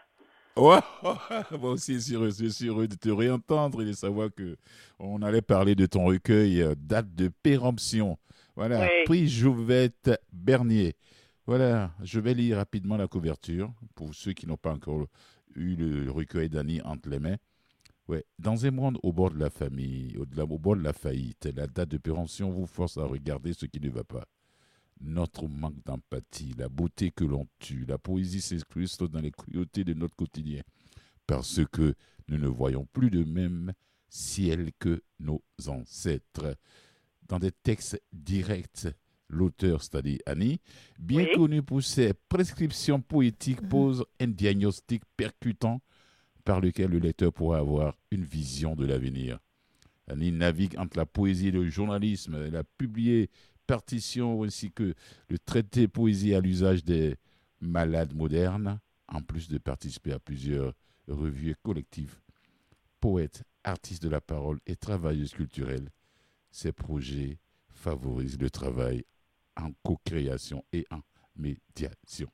[0.58, 0.80] Ouais,
[1.60, 4.56] moi aussi, je suis heureux, de te réentendre et de savoir que
[5.00, 8.18] on allait parler de ton recueil euh, Date de péremption.
[8.56, 9.04] Voilà, Oui.
[9.06, 10.96] prix Jouvette Bernier.
[11.46, 15.08] Voilà, je vais lire rapidement la couverture pour ceux qui n'ont pas encore
[15.56, 17.36] eu le recueil d'Annie entre les mains.
[18.08, 18.24] Ouais.
[18.40, 21.68] Dans un monde au bord de la famille, au, au bord de la faillite, la
[21.68, 24.26] date de péremption vous force à regarder ce qui ne va pas.
[25.02, 29.94] Notre manque d'empathie, la beauté que l'on tue, la poésie s'incruste dans les cruautés de
[29.94, 30.62] notre quotidien,
[31.28, 31.96] parce que
[32.28, 33.74] nous ne voyons plus de même
[34.10, 36.56] ciel que nos ancêtres.
[37.28, 38.88] Dans des textes directs,
[39.30, 40.60] l'auteur, c'est-à-dire Annie,
[41.00, 41.36] bien Oui.
[41.36, 45.82] connu pour ses prescriptions poétiques, pose un diagnostic percutant
[46.46, 49.40] par lequel le lecteur pourra avoir une vision de l'avenir.
[50.08, 52.36] Annie navigue entre la poésie et le journalisme.
[52.36, 53.32] Elle a publié
[53.66, 54.94] partition ainsi que
[55.30, 57.16] le traité poésie à l'usage des
[57.62, 60.74] malades modernes, en plus de participer à plusieurs
[61.08, 62.16] revues collectives.
[63.00, 65.90] Poète, artiste de la parole et travailleuse culturelle,
[66.52, 67.38] ses projets
[67.70, 69.04] favorisent le travail
[69.58, 71.02] en co-création et en
[71.36, 72.30] médiation.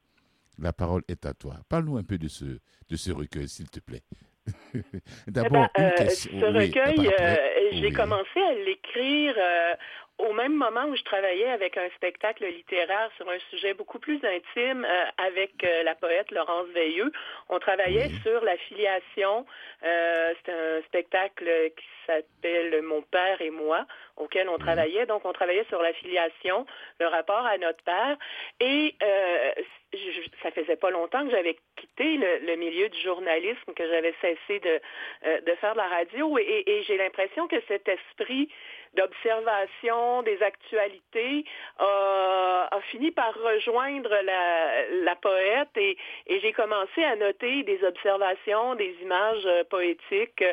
[0.58, 1.58] La parole est à toi.
[1.70, 4.04] Parle-nous un peu de ce, de ce recueil, s'il te plaît.
[5.28, 7.36] D'abord, Eh ben, euh, ce Oui, recueil, euh,
[7.72, 7.94] j'ai oui.
[7.94, 9.74] commencé à l'écrire euh,
[10.22, 14.20] au même moment où je travaillais avec un spectacle littéraire sur un sujet beaucoup plus
[14.24, 17.12] intime euh, avec euh, la poète Laurence Veilleux.
[17.50, 18.20] On travaillait Oui.
[18.24, 19.46] sur la filiation.
[19.84, 21.46] Euh, C'était un spectacle
[21.78, 23.86] qui s'appelle Mon père et moi,
[24.18, 25.06] auquel on travaillait.
[25.06, 26.66] Donc, on travaillait sur la filiation,
[27.00, 28.18] le rapport à notre père.
[28.60, 29.52] Et euh,
[29.94, 34.14] je- ça faisait pas longtemps que j'avais quitté le, le milieu du journalisme, que j'avais
[34.22, 34.80] cessé de,
[35.26, 36.38] euh, de faire de la radio.
[36.38, 38.50] Et- et j'ai l'impression que cet esprit
[38.96, 41.46] d'observation des actualités
[41.80, 47.84] a, a fini par rejoindre la, la poète et, et j'ai commencé à noter des
[47.84, 50.44] observations, des images euh, poétiques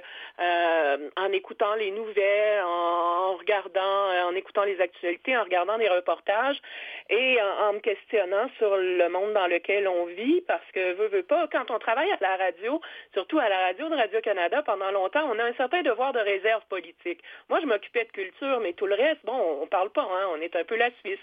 [0.40, 6.60] euh, en écoutant les nouvelles, en, regardant, en écoutant les actualités, en regardant des reportages
[7.10, 11.22] et en, me questionnant sur le monde dans lequel on vit, parce que veut, veut
[11.22, 12.80] pas, quand on travaille à la radio,
[13.12, 16.62] surtout à la radio de Radio-Canada, pendant longtemps, on a un certain devoir de réserve
[16.68, 17.22] politique.
[17.48, 18.27] Moi, je m'occupais de culture,
[18.60, 21.18] mais tout le reste, bon, on parle pas, hein, on est un peu la Suisse,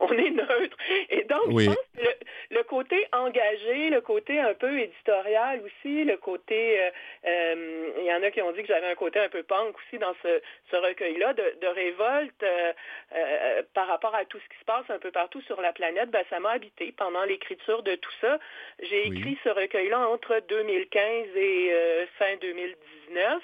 [0.00, 0.76] on, est neutre.
[1.10, 2.08] Et donc, je pense que
[2.50, 6.90] le, côté engagé, le côté un peu éditorial aussi, le côté, euh,
[7.26, 9.76] euh, il y en a qui ont dit que j'avais un côté un peu punk
[9.76, 14.88] aussi dans ce, recueil-là, de, révolte euh, par rapport à tout ce qui se passe
[14.88, 18.38] un peu partout sur la planète, ben, ça m'a habité pendant l'écriture de tout ça.
[18.80, 21.72] J'ai écrit ce recueil-là entre 2015 et
[22.18, 23.42] fin 2019.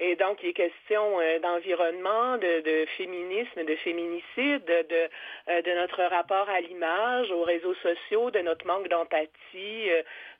[0.00, 5.08] Et donc, il est question euh, d'environnement, de, féminisme, de féminicide, de,
[5.48, 9.90] euh, de, notre rapport à l'image, aux réseaux sociaux, de notre manque d'empathie,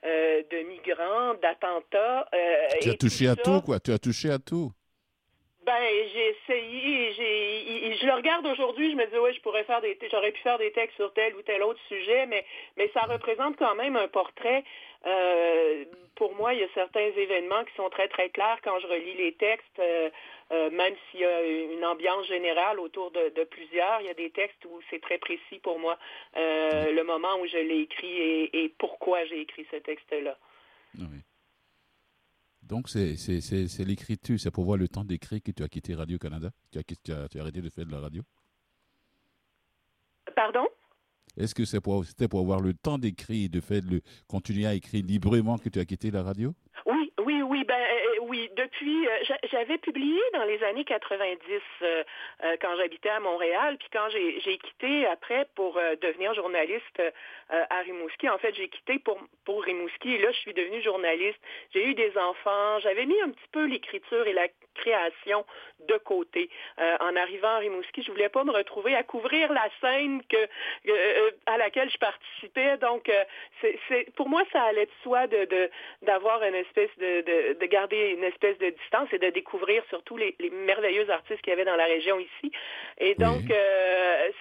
[0.04, 2.28] euh, de migrants, d'attentats.
[2.80, 3.80] tu as touché à tout, quoi.
[3.80, 4.70] Tu as touché à tout.
[5.66, 5.74] Ben,
[6.14, 9.98] j'ai essayé, j'ai, je le regarde aujourd'hui, je me dis, oui, je pourrais faire des,
[10.10, 12.46] j'aurais pu faire des textes sur tel ou tel autre sujet, mais,
[12.78, 14.64] mais ça représente quand même un portrait.
[15.06, 15.84] Euh,
[16.16, 19.14] pour moi, il y a certains événements qui sont très, très clairs quand je relis
[19.14, 20.10] les textes, euh,
[20.50, 24.30] euh, même s'il y a une ambiance générale autour de, plusieurs, il y a des
[24.30, 25.98] textes où c'est très précis pour moi,
[26.34, 30.36] le moment où je l'ai écrit et, et pourquoi j'ai écrit ce texte-là.
[30.98, 31.22] Oui.
[32.62, 36.78] Donc, c'est l'écriture, c'est pour voir le temps d'écrire que tu as quitté Radio-Canada tu
[36.78, 38.22] as, tu, as, tu as arrêté de faire de la radio?
[40.34, 40.66] Pardon?
[41.38, 45.04] Est-ce que c'était pour, pour avoir le temps d'écrire, de faire de continuer à écrire
[45.06, 46.52] librement que tu as quitté la radio?
[46.86, 47.64] Oui, oui, oui.
[47.64, 47.78] Ben,
[48.28, 51.38] oui, depuis, euh, j'avais publié dans les années 90
[51.82, 52.04] euh,
[52.44, 57.02] euh, quand j'habitais à Montréal, puis quand j'ai quitté après pour devenir journaliste
[57.50, 58.28] à Rimouski.
[58.28, 61.38] En fait, j'ai quitté pour, pour Rimouski et là, je suis devenue journaliste.
[61.72, 62.78] J'ai eu des enfants.
[62.80, 64.48] J'avais mis un petit peu l'écriture et la
[64.78, 65.44] création
[65.88, 66.50] de côté.
[66.78, 70.48] en arrivant à Rimouski, je voulais pas me retrouver à couvrir la scène que,
[71.46, 72.76] à laquelle je participais.
[72.78, 73.10] Donc,
[73.60, 75.70] c'est pour moi, ça allait de soi de
[76.02, 80.16] d'avoir une espèce de, de, de garder une espèce de distance et de découvrir surtout
[80.16, 82.52] les, merveilleux artistes qu'il y avait dans la région ici.
[82.98, 83.87] Et donc, euh,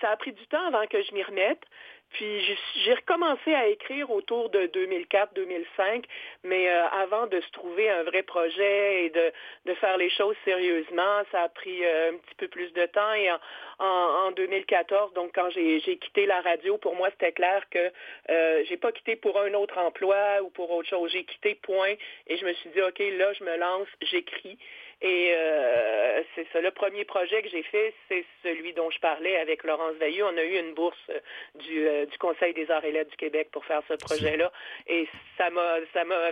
[0.01, 1.63] ça a pris du temps avant que je m'y remette.
[2.11, 6.05] Puis j'ai recommencé à écrire autour de 2004-2005,
[6.43, 11.21] mais euh, avant de se trouver un vrai projet et de, faire les choses sérieusement,
[11.31, 13.13] ça a pris euh, un petit peu plus de temps.
[13.13, 13.37] Et en,
[13.79, 17.91] en, 2014, donc quand j'ai quitté la radio, pour moi c'était clair que
[18.29, 21.11] euh, j'ai pas quitté pour un autre emploi ou pour autre chose.
[21.11, 21.93] J'ai quitté point
[22.27, 24.57] et je me suis dit ok là je me lance, j'écris.
[25.01, 26.59] Et euh, c'est ça.
[26.59, 30.25] Le premier projet que j'ai fait, c'est celui dont je parlais avec Laurence Veilleux.
[30.25, 31.19] On a eu une bourse euh,
[31.59, 34.51] du, euh, du Conseil des arts et lettres du Québec pour faire ce projet-là.
[34.87, 36.31] Et ça m'a ça m'a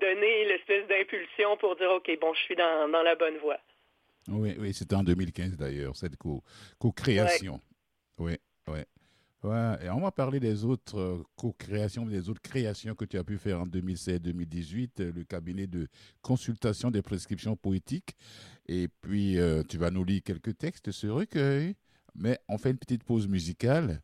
[0.00, 3.58] donné l'espèce d'impulsion pour dire OK, bon, je suis dans, dans la bonne voie.
[4.28, 7.60] Oui, oui, c'était en 2015 d'ailleurs, cette co-création.
[8.18, 8.36] Oui,
[8.68, 8.80] oui.
[9.42, 13.24] Ouais, et on va parler des autres euh, co-créations, des autres créations que tu as
[13.24, 15.88] pu faire en 2016-2018, euh, le cabinet de
[16.20, 18.16] consultation des prescriptions poétiques.
[18.68, 21.74] Et puis, euh, tu vas nous lire quelques textes de ce recueil.
[22.14, 24.02] Mais on fait une petite pause musicale.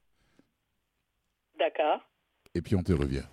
[1.58, 2.00] D'accord.
[2.54, 3.24] Et puis, on te revient.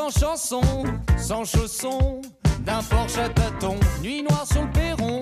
[0.00, 0.62] En chanson,
[1.18, 2.22] sans chaussons,
[2.60, 5.20] d'un Porsche à tâtons, nuit noire sur le perron.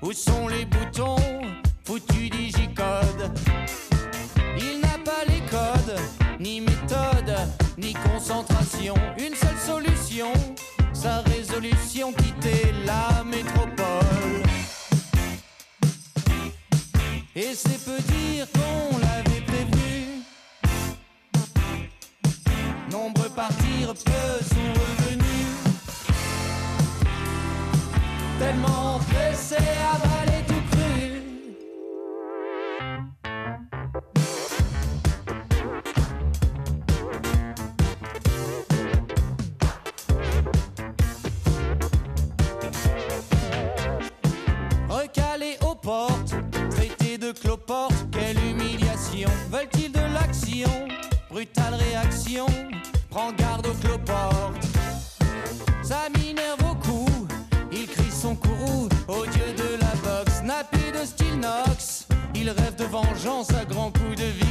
[0.00, 1.16] Où sont les boutons,
[1.84, 3.32] foutus digicode?
[4.58, 5.98] Il n'a pas les codes,
[6.38, 7.36] ni méthode,
[7.78, 8.94] ni concentration.
[9.18, 10.32] Une seule solution,
[10.92, 14.42] sa résolution, quitter la métropole.
[17.34, 19.01] Et c'est peu dire qu'on
[23.42, 25.52] partirent, peu sont revenus.
[28.38, 31.02] Tellement pressés à avaler tout cru.
[44.88, 46.34] Recalés aux portes,
[46.70, 49.30] traités de cloporte, quelle humiliation.
[49.50, 50.70] Veulent-ils de l'action?
[51.28, 52.46] Brutale réaction,
[53.12, 54.64] prends garde au cloporte.
[55.82, 57.26] Ça m'énerve beaucoup,
[57.70, 62.06] il crie son courroux au dieu de la boxe, nappé de style nox.
[62.34, 64.41] Il rêve de vengeance à grands coups de vie.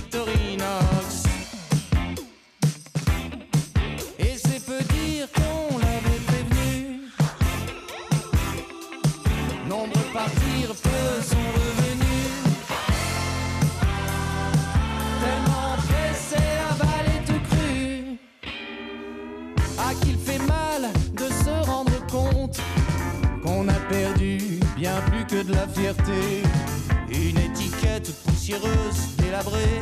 [27.09, 29.81] Une étiquette poussiéreuse, délabrée,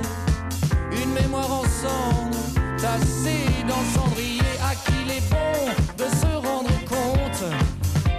[0.94, 2.38] une mémoire en cendres,
[2.78, 4.40] tassée dans cendrier.
[4.64, 7.44] À qu'il est bon de se rendre compte,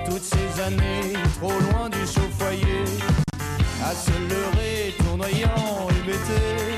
[0.05, 2.85] toutes ces années trop loin du chaud foyer,
[3.83, 6.70] à se leurrer, tournoyant, hébété,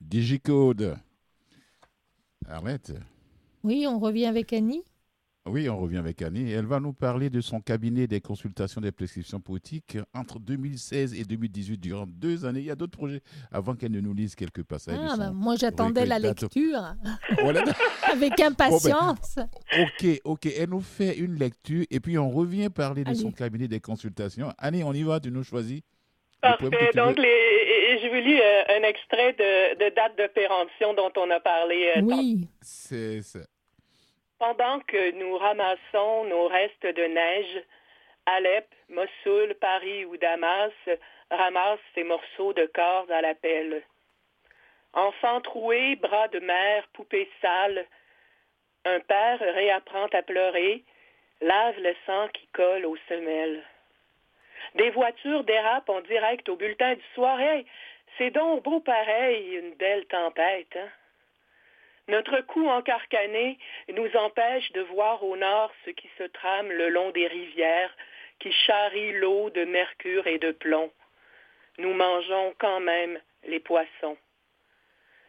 [0.00, 0.96] Digicode.
[2.48, 2.92] Arlette.
[3.62, 4.82] Oui, on revient avec Annie.
[5.46, 6.50] Oui, on revient avec Annie.
[6.50, 11.24] Elle va nous parler de son cabinet des consultations des prescriptions poétiques entre 2016 et
[11.24, 12.60] 2018, durant deux années.
[12.60, 14.98] Il y a d'autres projets avant qu'elle ne nous lise quelques passages.
[15.00, 16.94] Ah, bah, moi, j'attendais la lecture
[17.42, 17.64] Voilà.
[18.12, 19.38] avec impatience.
[19.78, 20.46] Ok, ok.
[20.46, 24.52] Elle nous fait une lecture et puis on revient parler de son cabinet des consultations.
[24.58, 25.80] Annie, on y va, tu nous choisis.
[26.42, 27.22] Poème que Donc, veux.
[27.22, 27.59] les,
[28.02, 31.92] je vous lis euh, un extrait de, de date de péremption dont on a parlé
[31.96, 33.40] euh, Oui, C'est ça.
[34.38, 37.62] Pendant que nous ramassons nos restes de neige,
[38.26, 40.72] Alep, Mossoul, Paris ou Damas
[41.30, 43.82] ramassent ces morceaux de corps à la pelle.
[44.92, 47.86] Enfants troués, bras de mer, poupées sales,
[48.84, 50.84] un père réapprend à pleurer,
[51.40, 53.62] lave le sang qui colle aux semelles.
[54.74, 57.40] Des voitures dérapent en direct au bulletin du soir.
[57.40, 57.66] Hey,
[58.18, 60.76] c'est donc beau pareil, une belle tempête.
[60.76, 60.88] Hein?
[62.08, 63.58] Notre cou encarcané
[63.88, 67.94] nous empêche de voir au nord ce qui se trame le long des rivières
[68.40, 70.90] qui charrient l'eau de mercure et de plomb.
[71.78, 74.16] Nous mangeons quand même les poissons.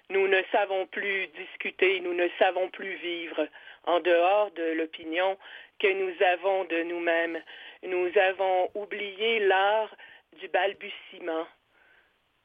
[0.10, 3.48] Nous ne savons plus discuter, nous ne savons plus vivre
[3.86, 5.38] en dehors de l'opinion
[5.80, 7.42] que nous avons de nous-mêmes.
[7.84, 9.96] Nous avons oublié l'art
[10.40, 11.46] du balbutiement.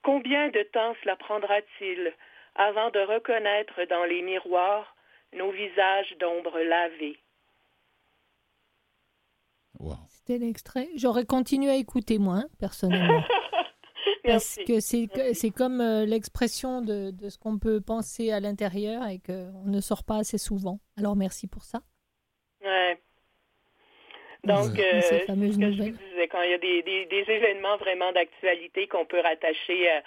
[0.03, 2.13] Combien de temps cela prendra-t-il
[2.55, 4.97] avant de reconnaître dans les miroirs
[5.33, 7.19] nos visages d'ombre lavés?
[9.79, 9.97] Wow.
[10.09, 10.89] c'était l'extrait.
[10.97, 13.23] J'aurais continué à écouter, moi, hein, personnellement.
[14.25, 14.65] Parce Merci.
[14.65, 19.21] que c'est c'est comme euh, l'expression de, de ce qu'on peut penser à l'intérieur et
[19.21, 20.81] qu'on ne sort pas assez souvent.
[20.97, 21.81] Alors merci pour ça.
[22.61, 23.01] Ouais.
[24.47, 25.93] Donc, euh, Ces ce fameuses que je nouvelles.
[25.93, 29.89] vous disais, quand il y a des, des- des événements vraiment d'actualité qu'on peut rattacher
[29.91, 30.03] à,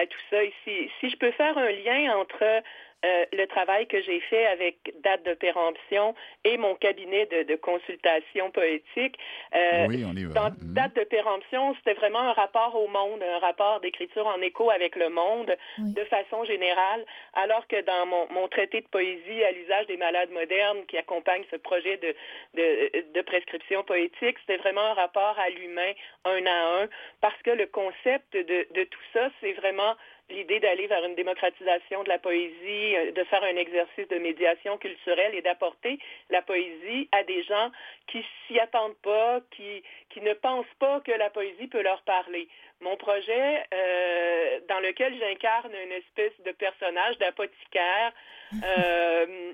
[0.00, 2.62] à tout ça, et si, si je peux faire un lien entre
[3.04, 7.56] euh, le travail que j'ai fait avec date de péremption et mon cabinet de, de
[7.56, 9.18] consultation poétique,
[9.54, 10.34] euh, oui, on y va.
[10.34, 10.74] dans Mhm.
[10.74, 14.96] date de péremption, c'était vraiment un rapport au monde, un rapport d'écriture en écho avec
[14.96, 15.94] le monde Oui.
[15.94, 20.30] de façon générale, alors que dans mon, mon traité de poésie à l'usage des malades
[20.30, 22.14] modernes qui accompagne ce projet de,
[22.54, 25.92] de, de prescription poétique, c'était vraiment un rapport à l'humain
[26.24, 26.88] un à un,
[27.20, 29.94] parce que le concept de, de tout ça, c'est vraiment
[30.30, 34.78] l'idée d'aller vers une démocratisation de la poésie, euh, de faire un exercice de médiation
[34.78, 35.98] culturelle et d'apporter
[36.30, 37.70] la poésie à des gens
[38.06, 42.48] qui s'y attendent pas, qui, qui ne pensent pas que la poésie peut leur parler.
[42.80, 48.12] Mon projet, euh, dans lequel j'incarne une espèce de personnage d'apothicaire,
[48.64, 49.52] euh,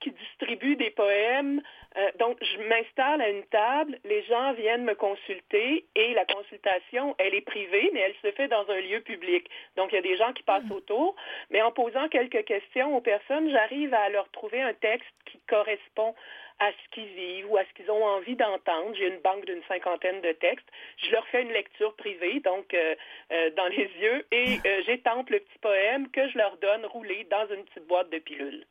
[0.00, 1.62] qui distribue des poèmes.
[1.96, 7.14] Euh, donc, je m'installe à une table, les gens viennent me consulter et la consultation,
[7.18, 9.48] elle est privée, mais elle se fait dans un lieu public.
[9.76, 11.14] Donc, il y a des gens qui passent autour,
[11.50, 16.14] mais en posant quelques questions aux personnes, j'arrive à leur trouver un texte qui correspond
[16.58, 18.94] à ce qu'ils vivent ou à ce qu'ils ont envie d'entendre.
[18.94, 20.66] J'ai une banque d'une cinquantaine de textes.
[20.98, 22.94] Je leur fais une lecture privée, donc euh,
[23.32, 27.26] euh, dans les yeux, et euh, j'étampe le petit poème que je leur donne roulé
[27.30, 28.64] dans une petite boîte de pilules.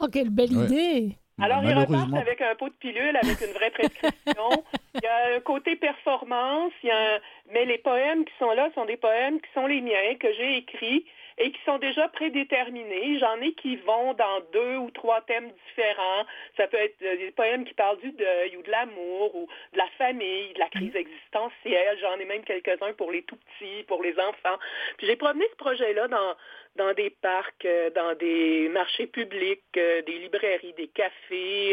[0.00, 0.64] Oh, quelle belle Ouais.
[0.66, 1.16] idée!
[1.40, 4.64] Alors, ils repartent avec un pot de pilule, avec une vraie prescription.
[4.94, 7.18] il y a un côté performance, il y a un-
[7.52, 10.56] mais les poèmes qui sont là sont des poèmes qui sont les miens, que j'ai
[10.58, 11.04] écrits
[11.38, 13.18] et qui sont déjà prédéterminés.
[13.18, 16.24] J'en ai qui vont dans deux ou trois thèmes différents.
[16.56, 19.78] Ça peut être euh, des poèmes qui parlent du deuil ou de l'amour ou de
[19.78, 21.98] la famille, de la crise existentielle.
[22.00, 24.58] J'en ai même quelques-uns pour les tout petits, pour les enfants.
[24.98, 26.34] Puis j'ai promené ce projet-là dans
[26.76, 31.70] dans des parcs, euh, dans des marchés publics, euh, des librairies, des cafés.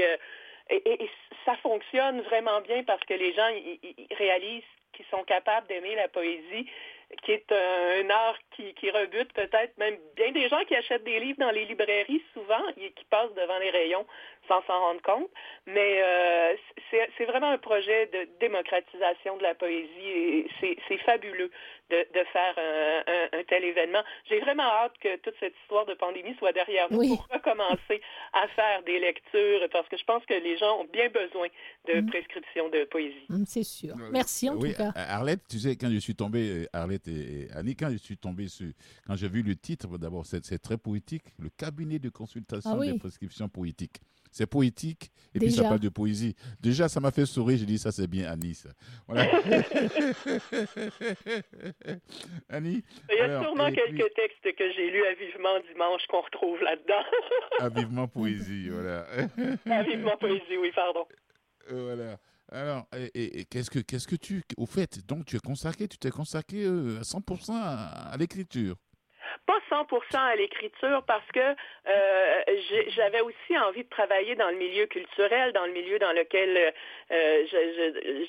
[0.69, 1.09] et, et- et
[1.45, 5.67] ça fonctionne vraiment bien parce que les gens ils- ils- ils réalisent qu'ils sont capables
[5.67, 6.69] d'aimer la poésie,
[7.23, 11.03] qui est un, un art qui, qui rebute peut-être même bien des gens qui achètent
[11.03, 14.05] des livres dans les librairies souvent et qui passent devant les rayons
[14.47, 15.29] sans s'en rendre compte.
[15.67, 16.55] Mais euh,
[17.17, 20.47] c'est vraiment un projet de démocratisation de la poésie et
[20.89, 21.49] c'est fabuleux
[21.89, 24.03] de, de faire un, un- un tel événement.
[24.29, 27.09] J'ai vraiment hâte que toute cette histoire de pandémie soit derrière nous Oui.
[27.09, 28.01] pour recommencer
[28.33, 31.47] à faire des lectures parce que je pense que les gens ont bien besoin
[31.87, 32.05] de Mm.
[32.07, 33.25] prescription de poésie.
[33.29, 33.93] Hum, C'est sûr.
[34.11, 34.91] Merci en oui, tout cas.
[34.95, 36.65] Arlette, tu sais, quand je suis tombé, euh,
[37.07, 38.67] Et, et Annie, quand je suis tombé sur,
[39.05, 42.91] quand j'ai vu le titre, d'abord, c'est très poétique, le cabinet de consultation Ah oui.
[42.93, 43.97] des prescriptions poétiques.
[44.35, 45.69] C'est poétique, et puis ça Déjà.
[45.69, 46.35] parle de poésie.
[46.59, 48.69] Déjà, ça m'a fait sourire, j'ai dit, ça c'est bien Annie, ça.
[49.07, 49.25] Voilà.
[52.49, 56.01] Annie, Il y a alors, sûrement quelques puis- textes que j'ai lus à vivement dimanche
[56.07, 57.03] qu'on retrouve là-dedans.
[57.59, 59.05] ah, vivement poésie, voilà.
[59.69, 61.05] à vivement poésie, oui, pardon.
[61.69, 62.17] Voilà.
[62.51, 65.97] Alors, et, et- qu'est-ce que qu'est-ce que tu au fait donc tu es consacré, tu
[65.97, 68.77] t'es consacré euh, à 100% à, à l'écriture.
[69.45, 72.43] Pas 100% à l'écriture parce que euh,
[72.89, 76.73] j'avais aussi envie de travailler dans le milieu culturel, dans le milieu dans lequel
[77.11, 77.45] euh,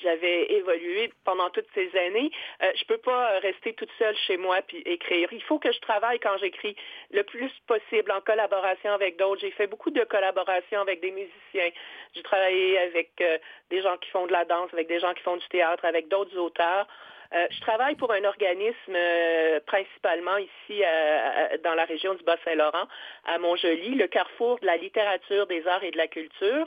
[0.03, 2.31] j'avais évolué pendant toutes ces années.
[2.63, 5.29] Euh, je peux pas rester toute seule chez moi puis écrire.
[5.33, 6.77] Il faut que je travaille quand j'écris
[7.11, 9.41] le plus possible en collaboration avec d'autres.
[9.41, 11.71] J'ai fait beaucoup de collaborations avec des musiciens.
[12.15, 13.39] J'ai travaillé avec euh,
[13.71, 16.09] des gens qui font de la danse, avec des gens qui font du théâtre, avec
[16.09, 16.87] d'autres auteurs.
[17.35, 22.23] Euh, je travaille pour un organisme euh, principalement ici à- à- dans la région du
[22.23, 22.87] Bas-Saint-Laurent,
[23.27, 26.67] à Montjoly, le carrefour de la littérature, des arts et de la culture,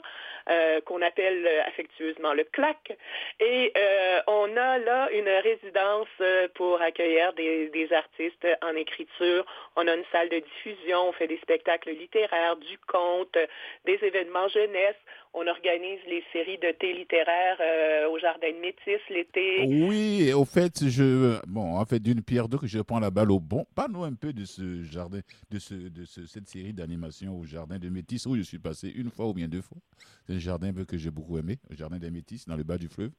[0.50, 2.96] euh, qu'on appelle euh, affectueusement le CLAC.
[3.40, 9.46] Et euh, on a là une résidence euh, pour accueillir des, des artistes en écriture.
[9.76, 13.46] On a une salle de diffusion, on fait des spectacles littéraires, du conte, euh,
[13.86, 14.96] des événements jeunesse.
[15.34, 19.64] On organise les séries de thé littéraire euh, au Jardin de Métis l'été.
[19.66, 23.38] Oui, au fait, je bon, en fait d'une pierre deux je prends la balle au
[23.38, 23.66] bon.
[23.74, 25.20] Parle-nous un peu de ce jardin,
[25.50, 28.88] de ce de ce- cette série d'animation au Jardin de Métis où je suis passé
[28.94, 29.78] une fois ou bien deux fois.
[30.26, 32.88] C'est un jardin que j'ai beaucoup aimé, le Jardin des Métis dans le bas du
[32.88, 33.10] fleuve.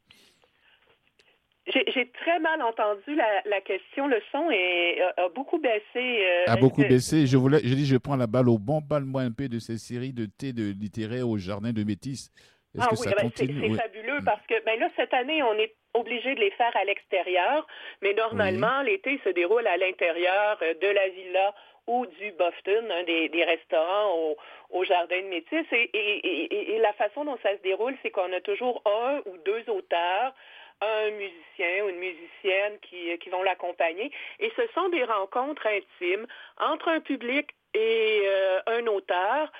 [1.74, 4.08] J'ai très mal entendu la, la question.
[4.08, 5.84] Le son est, a, a beaucoup baissé.
[5.96, 7.28] euh, a beaucoup baissé.
[7.28, 8.82] Je voulais, je dis, je prends la balle au bon.
[8.82, 12.32] Parle-moi un peu de ces séries de thé de littéraire au Jardin de Métis.
[12.80, 13.76] Ah que oui, ça ben, c'est Oui.
[13.76, 14.26] fabuleux Mm.
[14.26, 17.66] parce que ben là, cette année, on est obligé de les faire à l'extérieur,
[18.02, 21.54] mais normalement, l'été se déroule à l'intérieur euh, de la villa
[21.88, 24.38] ou du Boston, un des, des restaurants au,
[24.70, 25.66] au Jardin de Métis.
[25.72, 29.18] Et, et- et- et la façon dont ça se déroule, c'est qu'on a toujours un
[29.26, 30.34] ou deux auteurs
[30.82, 34.12] un musicien ou une musicienne qui, qui vont l'accompagner.
[34.40, 36.26] Et ce sont des rencontres intimes
[36.58, 39.52] entre un public et euh, un auteur.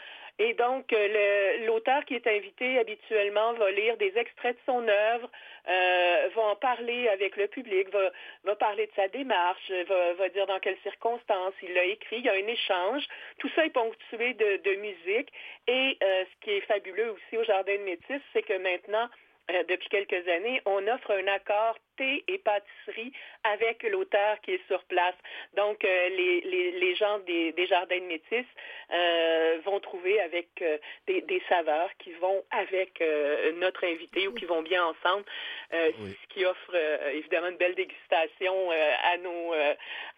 [0.42, 5.30] Et donc, euh, l'auteur qui est invité habituellement va lire des extraits de son œuvre,
[5.68, 8.10] euh, va en parler avec le public, va,
[8.46, 12.20] va parler de sa démarche, va, va dire dans quelles circonstances il l'a écrit.
[12.20, 13.06] Il y a un échange.
[13.40, 15.34] Tout ça est ponctué de, de musique.
[15.68, 19.10] Et ce qui est fabuleux aussi au Jardin de Métis, c'est que maintenant,
[19.68, 23.12] depuis quelques années, on offre un accord thé et pâtisserie
[23.44, 25.16] avec l'auteur qui est sur place.
[25.54, 28.46] Donc, euh, les, les, les gens des, des jardins de métis
[28.92, 30.78] euh, vont trouver avec euh,
[31.08, 33.04] des, des saveurs qui vont avec
[33.66, 35.26] notre invité ou qui vont bien ensemble,
[35.72, 36.16] Oui.
[36.22, 36.76] ce qui offre
[37.14, 39.54] évidemment une belle dégustation à, nos,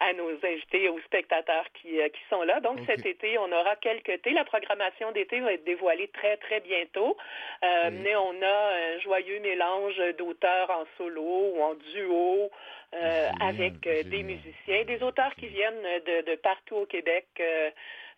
[0.00, 2.60] à nos invités, aux spectateurs qui, qui sont là.
[2.60, 4.32] Donc, cet été, on aura quelques thés.
[4.32, 7.16] La programmation d'été va être dévoilée très, très bientôt.
[7.62, 7.68] Oui.
[8.02, 8.58] Mais on a
[8.94, 11.22] un joyeux mélange d'auteurs en solo
[11.54, 12.50] ou en duo
[12.94, 17.26] euh, avec euh, des musiciens, des auteurs qui viennent de, de partout au Québec.
[17.40, 17.70] euh,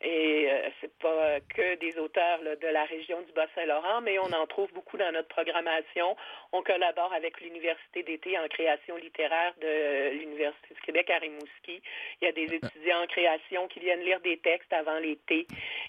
[0.02, 4.32] Et euh, c'est pas que des auteurs là, de la région du Bas-Saint-Laurent, mais on
[4.32, 6.16] en trouve beaucoup dans notre programmation.
[6.52, 11.80] On collabore avec l'Université d'été en création littéraire de l'Université du Québec à Rimouski.
[12.20, 15.46] Il y a des étudiants en création qui viennent lire des textes avant l'été.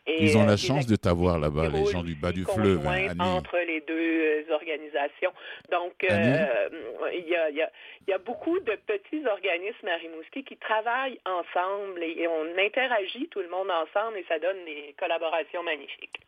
[0.07, 2.85] Et, Ils ont euh, la chance de t'avoir là-bas, les gens du bas du fleuve,
[2.87, 5.33] hein, entre les deux euh, organisations.
[5.71, 6.69] Donc, euh,
[7.13, 7.71] il y, a, il y a-
[8.07, 13.27] il y a beaucoup de petits organismes à Rimouski qui travaillent ensemble et on interagit
[13.29, 16.19] tout le monde ensemble et ça donne des collaborations magnifiques.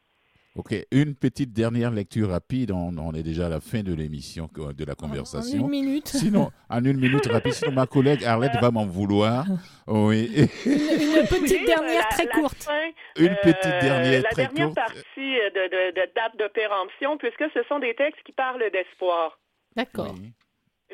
[0.55, 2.72] Ok, une petite dernière lecture rapide.
[2.72, 5.59] On, on est déjà à la fin de l'émission, de la En conversation.
[5.59, 6.07] une minute.
[6.07, 9.45] Sinon, en une minute rapide, sinon ma collègue Arlette va m'en vouloir.
[9.86, 10.32] Oui.
[10.65, 12.63] Une, une petite dernière la- très la courte.
[12.63, 12.88] fin,
[13.20, 14.76] Une euh, petite dernière La très dernière courte.
[14.78, 18.63] partie euh, de, de- de date de péremption, puisque ce sont des textes qui parlent
[18.72, 19.38] d'espoir.
[19.76, 20.15] D'accord.
[20.20, 20.32] Oui.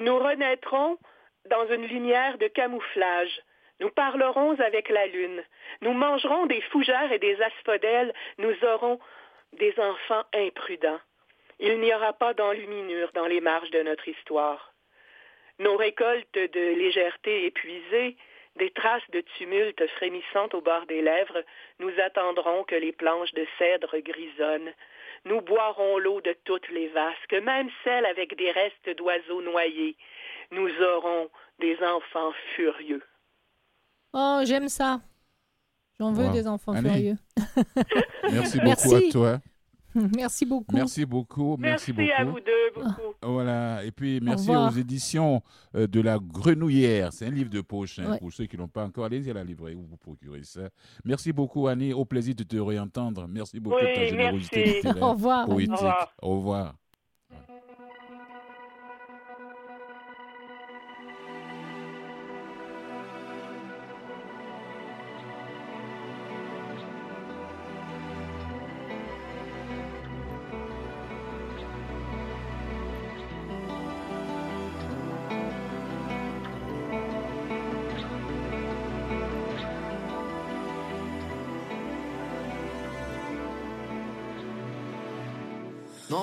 [0.02, 0.98] Nous renaîtrons
[1.50, 3.32] dans une lumière de camouflage.
[3.80, 5.44] Nous parlerons avec la lune.
[5.82, 8.14] Nous mangerons des fougères et des asphodèles.
[8.38, 9.00] Nous aurons
[9.54, 11.00] des enfants imprudents.
[11.60, 14.74] Il n'y aura pas d'enluminure dans les marges de notre histoire.
[15.60, 18.18] Nos récoltes de légèreté épuisées,
[18.56, 21.44] des traces de tumulte frémissantes au bord des lèvres,
[21.80, 24.74] nous attendrons que les planches de cèdre grisonnent.
[25.26, 29.96] Nous boirons l'eau de toutes les vasques, même celle avec des restes d'oiseaux noyés.
[30.52, 33.04] Nous aurons des enfants furieux.
[34.14, 35.02] Oh, j'aime ça.
[36.00, 36.34] J'en veux Wow.
[36.34, 36.90] des enfants Annie.
[36.90, 37.18] furieux.
[38.32, 38.96] Merci beaucoup Merci.
[38.96, 39.42] à toi.
[40.16, 40.76] Merci beaucoup.
[40.76, 41.58] Merci beaucoup.
[41.60, 42.10] Merci, beaucoup.
[42.18, 43.14] à vous deux beaucoup.
[43.22, 45.44] Voilà, et puis merci aux éditions
[45.76, 47.14] euh, de La Grenouillère.
[47.14, 48.00] C'est un livre de poche.
[48.00, 48.18] hein, Ouais.
[48.20, 50.62] Pour ceux qui n'ont pas encore, allez-y à la librairie, vous vous procurez ça.
[51.06, 51.94] Merci beaucoup, Annie.
[51.94, 53.28] Au plaisir de te réentendre.
[53.28, 55.46] Merci beaucoup de ta Oui, générosité Au revoir.
[55.46, 55.74] poétique.
[55.74, 56.14] Au revoir.
[56.24, 56.76] Au revoir.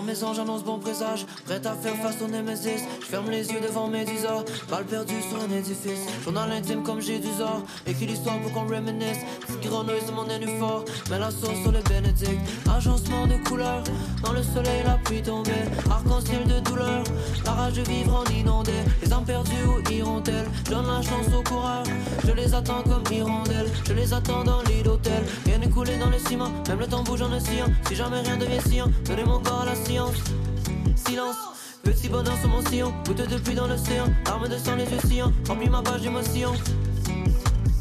[0.00, 2.80] Dans mes anges annonce bon présage, prêt à faire face au némésis.
[3.02, 6.06] Je ferme les yeux devant Médusa, balle perdue sur un édifice.
[6.24, 9.18] Journal intime comme j'ai du zor, écrit l'histoire pour qu'on réminisce.
[9.46, 10.24] Petite grenouille sur mon
[10.58, 12.40] fort, mets la sauce sur les bénédicts.
[12.74, 13.84] Agencement de couleurs,
[14.24, 15.50] dans le soleil la pluie tombée.
[15.90, 17.04] Arc-en-ciel de douleur,
[17.44, 18.72] la rage de vivre en inondé.
[19.02, 20.48] Les âmes perdues où iront-elles?
[20.64, 21.82] Je donne la chance au coureur,
[22.26, 23.70] je les attends comme hirondelles.
[23.86, 26.50] Je les attends dans l'île d'hôtel, rien n'est coulé dans le ciment.
[26.68, 29.64] Même le temps bouge en oscillant, si jamais rien devient sciant, donnez mon corps à
[29.66, 29.89] la.
[29.90, 31.36] Silence,
[31.82, 35.00] petit bonheur sur mon sillon, goutte de pluie dans l'océan, arme de sang, les yeux
[35.04, 36.52] sillants, remplis ma page d'émotion.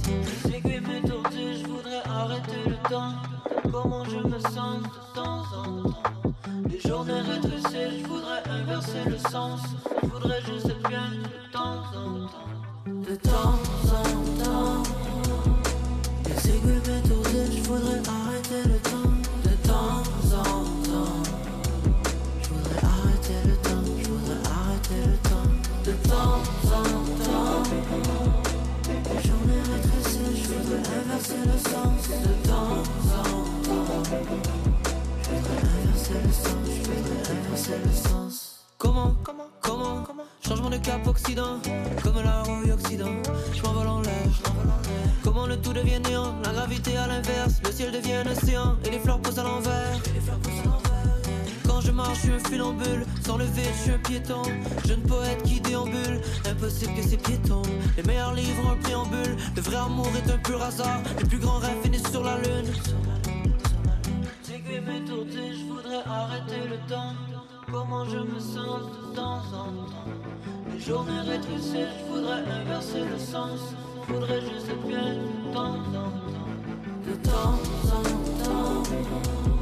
[0.07, 3.14] Les aiguilles m'étourdissent, je voudrais arrêter le temps.
[3.72, 6.01] Comment je me sens de temps en temps?
[6.68, 9.60] Les journées rétrécissent, je voudrais inverser le sens.
[10.01, 12.49] Je voudrais juste être bien de temps en temps?
[12.88, 13.60] De temps
[13.93, 14.84] en temps.
[16.26, 19.18] Les aiguilles m'étourdissent, je voudrais arrêter le temps
[53.30, 54.41] Sans le vide, je suis un piéton.
[54.88, 56.19] Jeune poète qui déambule.
[56.49, 57.61] Impossible que ces piétons.
[57.95, 59.38] Les meilleurs livres ont un préambule.
[59.55, 60.99] Le vrai amour est un pur hasard.
[61.19, 62.73] Les plus grands rêves finissent sur la lune.
[64.47, 67.13] Je voudrais arrêter le temps.
[67.71, 70.09] Comment je me sens de temps en temps?
[70.73, 73.59] Les journées rétrécissent, je voudrais inverser le sens.
[74.07, 76.49] Voudrais juste être bien de temps en temps.
[77.05, 77.59] De temps
[77.93, 78.01] en
[78.43, 79.59] temps.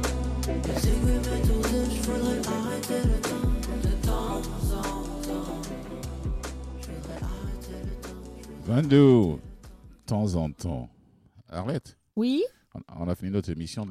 [8.66, 9.38] 22, de
[10.06, 10.88] temps en temps.
[11.48, 12.42] Arlette, Oui
[12.74, 13.86] on- a fini notre émission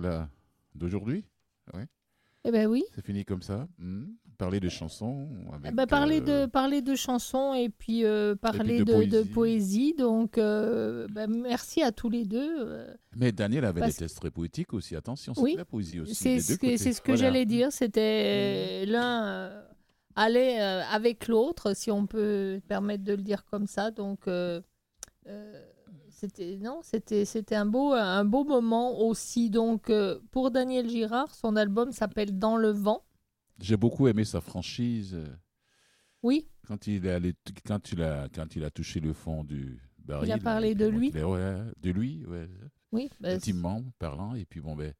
[0.76, 1.26] d'aujourd'hui.
[1.74, 1.82] Oui.
[2.45, 2.84] Eh ben oui.
[2.93, 3.68] C'est fini comme ça.
[3.80, 4.05] Hmm.
[4.38, 5.27] Parler de chansons.
[5.51, 9.23] Avec, ben, parler, euh, de, parler de chansons et puis euh, parler de de, de
[9.23, 9.29] poésie.
[9.33, 9.93] poésie.
[9.97, 12.55] Donc, euh, ben, merci à tous les deux.
[12.59, 14.95] euh, Mais Daniel avait Parce- des tests très poétiques aussi.
[14.95, 16.13] Attention, c'est Oui, de la poésie aussi.
[16.13, 16.77] C'est ce que, côtés.
[16.77, 17.21] c'est ce que Voilà.
[17.23, 17.71] j'allais dire.
[17.71, 19.63] C'était l'un euh,
[20.15, 23.89] allait euh, avec l'autre, si on peut permettre de le dire comme ça.
[23.89, 24.61] Donc, euh,
[25.27, 25.63] euh,
[26.11, 29.49] C'était non, c'était c'était un beau un beau moment aussi.
[29.49, 33.03] Donc euh, pour Daniel Girard, son album s'appelle Dans le vent.
[33.60, 35.14] J'ai beaucoup aimé sa franchise.
[35.16, 35.28] euh,
[36.24, 37.34] Oui, Quand il, est allé,
[37.66, 40.30] quand, il a, quand il a touché le fond du baril.
[40.30, 41.16] Il a parlé de lui.
[41.18, 42.47] a- ouais, de lui, ouais.
[42.91, 43.10] oui.
[43.20, 44.36] bah, intimement parlant.
[44.36, 44.93] Et puis, bon, ben,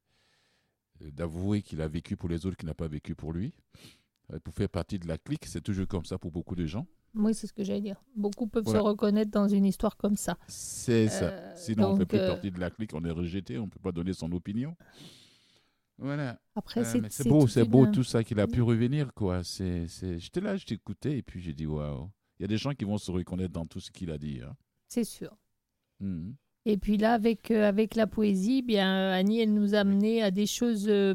[1.02, 3.52] euh, d'avouer qu'il a vécu pour les autres, qu'il n'a pas vécu pour lui.
[4.32, 6.86] Euh, Pour faire partie de la clique, c'est toujours comme ça pour beaucoup de gens.
[7.14, 8.02] oui, c'est ce que j'allais dire.
[8.14, 8.80] Beaucoup peuvent Voilà.
[8.80, 10.36] se reconnaître dans une histoire comme ça.
[10.48, 11.54] C'est ça.
[11.56, 13.70] Sinon, on ne fait plus euh, partie de la clique, on est rejeté, on ne
[13.70, 14.76] peut pas donner son opinion.
[15.98, 16.40] Voilà.
[16.54, 19.42] Après, Euh, c'est beau, c'est beau tout ça qu'il a pu revenir, quoi.
[19.44, 19.86] C'est.
[20.18, 22.08] J'étais là, je t'écoutais, et puis j'ai dit, waouh.
[22.38, 24.40] Il y a des gens qui vont se reconnaître dans tout ce qu'il a dit.
[24.44, 24.54] hein.
[24.88, 25.36] C'est sûr.
[26.00, 26.34] Mhm.
[26.66, 30.22] Et puis là, avec, euh, avec la poésie, bien, euh, Annie, elle nous a amené
[30.22, 31.14] à des choses euh,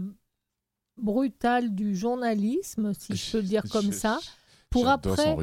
[0.97, 4.19] brutales du journalisme, si je peux le dire comme Je- ça,
[4.74, 5.36] pour après,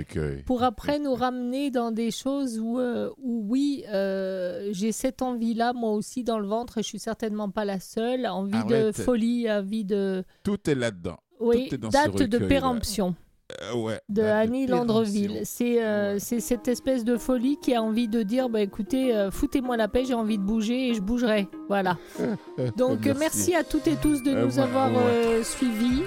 [0.44, 5.72] pour après nous ramener dans des choses où, euh, où oui, euh, j'ai cette envie-là,
[5.72, 9.50] moi aussi, dans le ventre, et je suis certainement pas la seule, envie de folie,
[9.50, 10.24] envie de...
[10.42, 11.18] Tout est là-dedans.
[11.38, 13.14] Oui, est dans date de péremption.
[13.62, 14.66] Euh, ouais, de Annie.
[14.66, 15.40] Landreville.
[15.44, 19.76] C'est euh, cette espèce de folie qui a envie de dire bah, écoutez, euh, foutez-moi
[19.76, 21.48] la paix, j'ai envie de bouger et je bougerai.
[21.68, 21.96] Voilà.
[22.76, 24.90] Donc merci, à toutes et tous de nous ouais, avoir
[25.42, 26.02] suivis.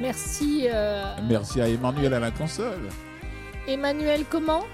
[0.00, 2.88] Merci euh, Merci à Emmanuel à la console.
[3.66, 4.64] Emmanuel, comment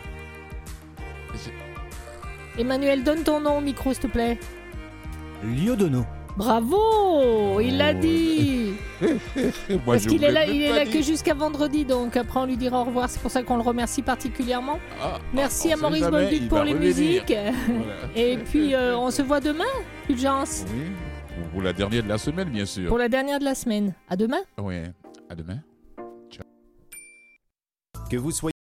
[2.59, 4.39] Emmanuel, donne ton nom au micro, s'il te plaît.
[5.43, 6.05] Liodono.
[6.37, 11.85] Bravo Il l'a dit Moi, Parce qu'il est là, il est là que jusqu'à vendredi,
[11.85, 13.09] donc après on lui dira au revoir.
[13.09, 14.79] C'est pour ça qu'on le remercie particulièrement.
[15.03, 16.89] Ah, Merci on à Maurice Bolduc pour les revenir.
[16.97, 17.35] musiques.
[17.37, 17.93] Voilà.
[18.17, 19.65] Et puis euh, on se voit demain,
[20.07, 20.91] Fulgence, Oui,
[21.37, 22.89] pour- pour la dernière de la semaine, bien sûr.
[22.89, 23.95] pour la dernière de la semaine.
[24.09, 24.41] À demain.
[24.59, 24.77] Oui,
[25.35, 25.61] à demain.
[28.11, 28.54] Que vous soyez